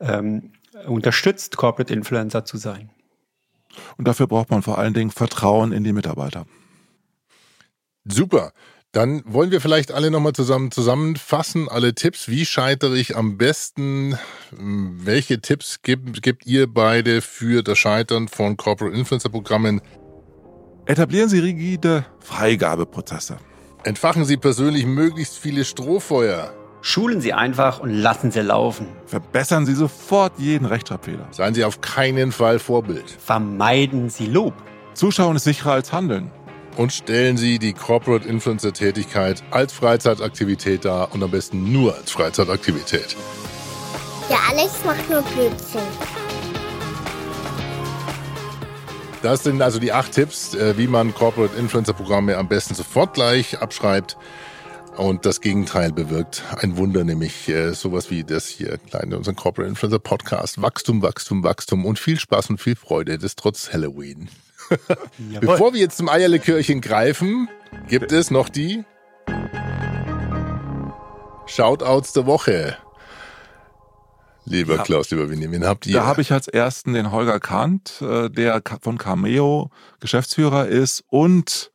ähm, 0.00 0.52
unterstützt, 0.86 1.56
Corporate 1.56 1.92
Influencer 1.92 2.44
zu 2.44 2.56
sein. 2.56 2.90
Und 3.96 4.06
dafür 4.08 4.26
braucht 4.26 4.50
man 4.50 4.62
vor 4.62 4.78
allen 4.78 4.94
Dingen 4.94 5.10
Vertrauen 5.10 5.72
in 5.72 5.84
die 5.84 5.92
Mitarbeiter. 5.92 6.46
Super. 8.04 8.52
Dann 8.92 9.22
wollen 9.24 9.50
wir 9.50 9.62
vielleicht 9.62 9.90
alle 9.90 10.10
nochmal 10.10 10.34
zusammen 10.34 10.70
zusammenfassen, 10.70 11.66
alle 11.66 11.94
Tipps. 11.94 12.28
Wie 12.28 12.44
scheitere 12.44 12.94
ich 12.94 13.16
am 13.16 13.38
besten? 13.38 14.18
Welche 14.50 15.40
Tipps 15.40 15.80
gibt, 15.80 16.22
gibt 16.22 16.44
ihr 16.44 16.66
beide 16.66 17.22
für 17.22 17.62
das 17.62 17.78
Scheitern 17.78 18.28
von 18.28 18.58
Corporate 18.58 18.94
Influencer 18.94 19.30
Programmen? 19.30 19.80
Etablieren 20.84 21.30
Sie 21.30 21.38
rigide 21.38 22.04
Freigabeprozesse. 22.20 23.38
Entfachen 23.84 24.26
Sie 24.26 24.36
persönlich 24.36 24.84
möglichst 24.84 25.38
viele 25.38 25.64
Strohfeuer. 25.64 26.52
Schulen 26.82 27.22
Sie 27.22 27.32
einfach 27.32 27.80
und 27.80 27.94
lassen 27.94 28.30
Sie 28.30 28.40
laufen. 28.40 28.88
Verbessern 29.06 29.64
Sie 29.64 29.74
sofort 29.74 30.38
jeden 30.38 30.66
Rechtschreibfehler. 30.66 31.28
Seien 31.30 31.54
Sie 31.54 31.64
auf 31.64 31.80
keinen 31.80 32.30
Fall 32.30 32.58
Vorbild. 32.58 33.10
Vermeiden 33.10 34.10
Sie 34.10 34.26
Lob. 34.26 34.52
Zuschauen 34.92 35.36
ist 35.36 35.44
sicherer 35.44 35.72
als 35.72 35.94
Handeln 35.94 36.30
und 36.76 36.92
stellen 36.92 37.36
Sie 37.36 37.58
die 37.58 37.72
Corporate 37.72 38.28
Influencer 38.28 38.72
Tätigkeit 38.72 39.42
als 39.50 39.72
Freizeitaktivität 39.72 40.84
dar 40.84 41.12
und 41.12 41.22
am 41.22 41.30
besten 41.30 41.72
nur 41.72 41.94
als 41.94 42.10
Freizeitaktivität. 42.10 43.16
Ja, 44.28 44.38
Alex 44.50 44.84
macht 44.84 45.10
nur 45.10 45.22
Blödsinn. 45.22 45.82
Das 49.22 49.44
sind 49.44 49.62
also 49.62 49.78
die 49.78 49.92
acht 49.92 50.12
Tipps, 50.12 50.54
äh, 50.54 50.76
wie 50.76 50.88
man 50.88 51.14
Corporate 51.14 51.56
Influencer 51.56 51.92
Programme 51.92 52.36
am 52.36 52.48
besten 52.48 52.74
sofort 52.74 53.14
gleich 53.14 53.60
abschreibt 53.60 54.16
und 54.96 55.24
das 55.26 55.40
Gegenteil 55.40 55.92
bewirkt. 55.92 56.42
Ein 56.58 56.76
Wunder, 56.76 57.04
nämlich 57.04 57.48
äh, 57.48 57.72
sowas 57.72 58.10
wie 58.10 58.24
das 58.24 58.48
hier 58.48 58.78
in 59.00 59.14
unserem 59.14 59.36
Corporate 59.36 59.68
Influencer 59.68 60.00
Podcast. 60.00 60.60
Wachstum, 60.60 61.02
Wachstum, 61.02 61.44
Wachstum 61.44 61.86
und 61.86 62.00
viel 62.00 62.18
Spaß 62.18 62.50
und 62.50 62.60
viel 62.60 62.74
Freude. 62.74 63.16
Das 63.16 63.36
trotz 63.36 63.72
Halloween. 63.72 64.28
Bevor 65.40 65.72
wir 65.72 65.80
jetzt 65.80 65.96
zum 65.96 66.08
Eierlikörchen 66.08 66.80
greifen, 66.80 67.48
gibt 67.88 68.12
es 68.12 68.30
noch 68.30 68.48
die 68.48 68.84
Shoutouts 71.46 72.12
der 72.12 72.26
Woche. 72.26 72.76
Lieber 74.44 74.76
ja. 74.76 74.82
Klaus, 74.82 75.10
lieber 75.10 75.30
Winnie, 75.30 75.50
wen 75.50 75.64
habt 75.64 75.86
ihr? 75.86 75.94
Da 75.94 76.06
habe 76.06 76.20
ich 76.20 76.32
als 76.32 76.48
ersten 76.48 76.94
den 76.94 77.12
Holger 77.12 77.38
Kant, 77.38 78.02
äh, 78.02 78.28
der 78.28 78.62
von 78.80 78.98
Cameo 78.98 79.70
Geschäftsführer 80.00 80.66
ist 80.66 81.04
und 81.08 81.70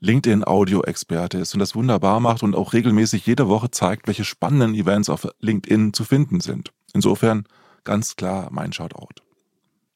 LinkedIn-Audio-Experte 0.00 1.38
ist 1.38 1.54
und 1.54 1.60
das 1.60 1.74
wunderbar 1.74 2.20
macht 2.20 2.42
und 2.42 2.54
auch 2.54 2.72
regelmäßig 2.72 3.26
jede 3.26 3.48
Woche 3.48 3.70
zeigt, 3.70 4.06
welche 4.06 4.24
spannenden 4.24 4.74
Events 4.74 5.08
auf 5.08 5.28
LinkedIn 5.40 5.92
zu 5.92 6.04
finden 6.04 6.40
sind. 6.40 6.72
Insofern 6.92 7.44
ganz 7.84 8.16
klar 8.16 8.48
mein 8.50 8.72
Shoutout. 8.72 9.22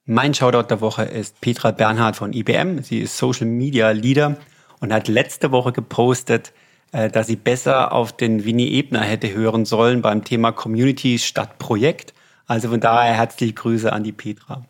Mein 0.07 0.35
Shoutout 0.35 0.69
der 0.69 0.83
Woche 0.83 1.05
ist 1.05 1.41
Petra 1.41 1.71
Bernhard 1.71 2.17
von 2.17 2.35
IBM. 2.35 2.83
Sie 2.83 2.99
ist 2.99 3.17
Social 3.17 3.47
Media 3.47 3.91
Leader 3.91 4.37
und 4.81 4.93
hat 4.93 5.09
letzte 5.09 5.51
Woche 5.51 5.73
gepostet, 5.73 6.53
äh, 6.93 7.09
dass 7.09 7.27
sie 7.27 7.37
besser 7.37 7.91
auf 7.93 8.15
den 8.15 8.45
Winnie 8.45 8.71
Ebner 8.73 9.01
hätte 9.01 9.33
hören 9.33 9.65
sollen 9.65 10.03
beim 10.03 10.23
Thema 10.23 10.53
Community 10.53 11.19
statt 11.19 11.59
Projekt. 11.59 12.13
Also 12.47 12.69
von 12.69 12.81
daher 12.81 13.15
herzliche 13.15 13.55
Grüße 13.55 13.91
an 13.91 14.05
die 14.05 14.13
Petra. 14.13 14.67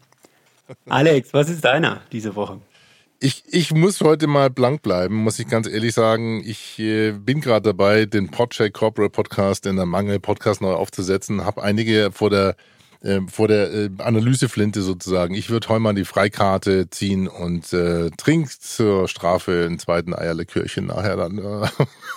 Alex, 0.89 1.35
was 1.35 1.51
ist 1.51 1.65
deiner 1.65 2.03
diese 2.13 2.37
Woche? 2.37 2.61
Ich, 3.19 3.43
ich 3.49 3.73
muss 3.73 4.03
heute 4.03 4.29
mal 4.29 4.51
blank 4.51 4.83
bleiben, 4.83 5.17
muss 5.17 5.41
ich 5.41 5.49
ganz 5.49 5.67
ehrlich 5.67 5.95
sagen. 5.95 6.45
Ich 6.47 6.79
äh, 6.79 7.11
bin 7.11 7.41
gerade 7.41 7.71
dabei, 7.71 8.07
den 8.07 8.31
Podcheck 8.31 8.73
Corporate 8.73 9.11
Podcast 9.11 9.67
in 9.67 9.75
der 9.75 9.87
Mangel 9.87 10.21
Podcast 10.21 10.61
neu 10.61 10.75
aufzusetzen. 10.75 11.45
Habe 11.45 11.65
einige 11.65 12.11
vor 12.13 12.31
der 12.31 12.55
äh, 13.05 13.21
vor 13.31 13.49
der 13.49 13.73
äh, 13.73 13.91
Analyseflinte 13.99 14.83
sozusagen. 14.83 15.35
Ich 15.35 15.51
würde 15.51 15.69
heute 15.69 15.81
mal 15.81 15.95
die 15.95 16.07
Freikarte 16.07 16.89
ziehen 16.89 17.29
und 17.29 17.73
äh, 17.73 18.11
trink 18.17 18.51
zur 18.51 19.09
Strafe 19.09 19.65
einen 19.67 19.79
zweiten 19.79 20.15
Eierlikörchen 20.15 20.87
nachher 20.87 21.17
dann. 21.17 21.39
Äh, 21.39 21.69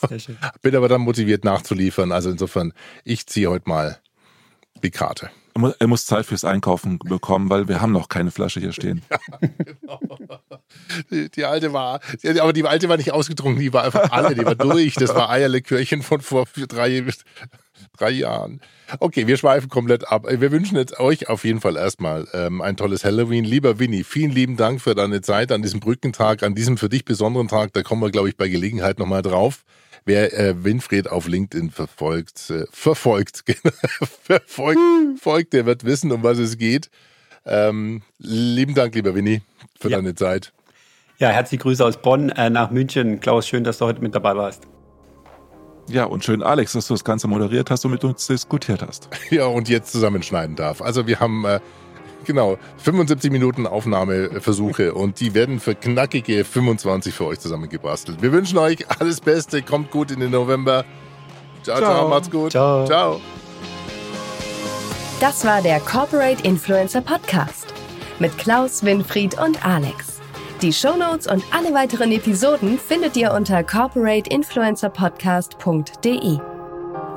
Bin 0.62 0.76
aber 0.76 0.88
dann 0.88 1.02
motiviert 1.02 1.43
nachzuliefern. 1.43 2.12
Also 2.12 2.30
insofern, 2.30 2.73
ich 3.04 3.28
ziehe 3.28 3.50
heute 3.50 3.67
mal 3.67 4.00
die 4.82 4.91
Karte. 4.91 5.30
Er 5.80 5.88
muss 5.88 6.06
Zeit 6.06 6.26
fürs 6.26 6.45
Einkaufen 6.45 7.00
bekommen, 7.00 7.50
weil 7.50 7.67
wir 7.67 7.82
haben 7.82 7.91
noch 7.91 8.10
keine 8.10 8.32
Flasche 8.32 8.60
hier 8.60 8.73
stehen. 8.73 9.02
Ja, 9.12 9.50
genau. 9.58 10.00
die, 11.10 11.30
die, 11.32 11.45
alte 11.45 11.73
war, 11.73 12.00
aber 12.39 12.54
die 12.54 12.63
alte 12.63 12.89
war 12.89 12.97
nicht 12.97 13.12
ausgetrunken, 13.12 13.62
die 13.62 13.73
war 13.73 13.84
einfach 13.84 14.12
alle, 14.12 14.36
die 14.36 14.45
war 14.45 14.56
durch. 14.56 14.95
Das 14.95 15.15
war 15.15 15.30
Eierlikörchen 15.30 16.04
von 16.04 16.21
vor 16.21 16.45
drei, 16.67 17.04
drei 17.97 18.12
Jahren. 18.12 18.62
Okay, 18.99 19.27
wir 19.27 19.38
schweifen 19.38 19.69
komplett 19.69 20.10
ab. 20.10 20.25
Wir 20.29 20.51
wünschen 20.51 20.77
jetzt 20.77 20.99
euch 20.99 21.29
auf 21.29 21.43
jeden 21.43 21.60
Fall 21.60 21.75
erstmal 21.75 22.27
ähm, 22.33 22.62
ein 22.62 22.77
tolles 22.77 23.03
Halloween. 23.03 23.43
Lieber 23.43 23.79
Winnie, 23.79 24.03
vielen 24.03 24.31
lieben 24.31 24.55
Dank 24.55 24.81
für 24.81 24.95
deine 24.95 25.21
Zeit 25.21 25.51
an 25.51 25.62
diesem 25.62 25.79
Brückentag, 25.79 26.43
an 26.43 26.55
diesem 26.55 26.77
für 26.77 26.89
dich 26.89 27.03
besonderen 27.03 27.47
Tag. 27.47 27.73
Da 27.73 27.83
kommen 27.83 28.01
wir, 28.01 28.12
glaube 28.12 28.29
ich, 28.29 28.38
bei 28.38 28.47
Gelegenheit 28.47 28.99
nochmal 28.99 29.21
drauf. 29.21 29.63
Wer 30.05 30.38
äh, 30.39 30.63
Winfried 30.63 31.10
auf 31.10 31.27
LinkedIn 31.27 31.69
verfolgt, 31.69 32.49
äh, 32.49 32.65
verfolgt, 32.71 33.43
verfolgt, 34.23 34.79
folgt, 35.19 35.51
der 35.51 35.65
wird 35.65 35.83
wissen, 35.83 36.13
um 36.13 36.23
was 36.23 36.38
es 36.38 36.57
geht. 36.57 36.89
Ähm, 37.45 38.03
lieben 38.17 38.73
Dank, 38.73 38.95
lieber 38.95 39.15
Winnie, 39.15 39.41
für 39.79 39.89
ja. 39.89 39.97
deine 39.97 40.15
Zeit. 40.15 40.53
Ja, 41.17 41.29
herzliche 41.29 41.63
Grüße 41.63 41.83
aus 41.83 42.01
Bonn 42.01 42.29
äh, 42.29 42.49
nach 42.49 42.71
München. 42.71 43.19
Klaus, 43.19 43.47
schön, 43.47 43.63
dass 43.63 43.79
du 43.79 43.86
heute 43.86 44.01
mit 44.01 44.13
dabei 44.13 44.36
warst. 44.36 44.67
Ja, 45.88 46.06
und 46.06 46.23
schön, 46.23 46.43
Alex, 46.43 46.73
dass 46.73 46.88
du 46.88 46.93
das 46.93 47.04
Ganze 47.04 47.28
moderiert 47.28 47.71
hast 47.71 47.86
und 47.86 47.91
mit 47.91 48.04
uns 48.04 48.28
diskutiert 48.28 48.82
hast. 48.86 49.10
Ja, 49.30 49.45
und 49.45 49.69
jetzt 49.69 49.91
zusammenschneiden 49.91 50.56
darf. 50.56 50.82
Also 50.82 51.08
wir 51.08 51.19
haben 51.19 51.45
äh, 51.45 51.60
genau 52.26 52.58
75 52.78 53.32
Minuten 53.32 53.65
Aufnahmeversuche 53.67 54.93
und 54.93 55.19
die 55.19 55.34
werden 55.34 55.60
für 55.60 55.76
knackige 55.76 56.43
25 56.43 57.13
für 57.13 57.26
euch 57.26 57.39
zusammengebastelt. 57.39 58.21
Wir 58.21 58.32
wünschen 58.32 58.58
euch 58.58 58.86
alles 59.00 59.21
Beste, 59.21 59.62
kommt 59.62 59.91
gut 59.91 60.12
in 60.12 60.19
den 60.19 60.32
November. 60.32 60.86
Ciao, 61.63 61.78
ciao, 61.78 61.93
ciao 61.93 62.10
macht's 62.10 62.32
gut. 62.32 62.52
Ciao. 62.52 62.86
ciao. 62.86 63.21
Das 65.19 65.43
war 65.45 65.62
der 65.62 65.80
Corporate 65.80 66.43
Influencer 66.43 67.02
Podcast 67.02 67.73
mit 68.19 68.38
Klaus, 68.38 68.84
Winfried 68.84 69.39
und 69.39 69.65
Alex. 69.65 70.16
Die 70.61 70.73
Shownotes 70.73 71.27
und 71.27 71.43
alle 71.51 71.71
weiteren 71.71 72.11
Episoden 72.11 72.79
findet 72.79 73.15
ihr 73.15 73.31
unter 73.31 73.63
corporateinfluencerpodcast.de. 73.63 76.39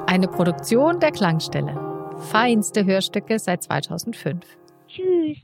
Eine 0.07 0.29
Produktion 0.29 1.01
der 1.01 1.11
Klangstelle. 1.11 1.75
Feinste 2.31 2.85
Hörstücke 2.85 3.39
seit 3.39 3.63
2005. 3.63 4.45
Tschüss. 4.89 5.39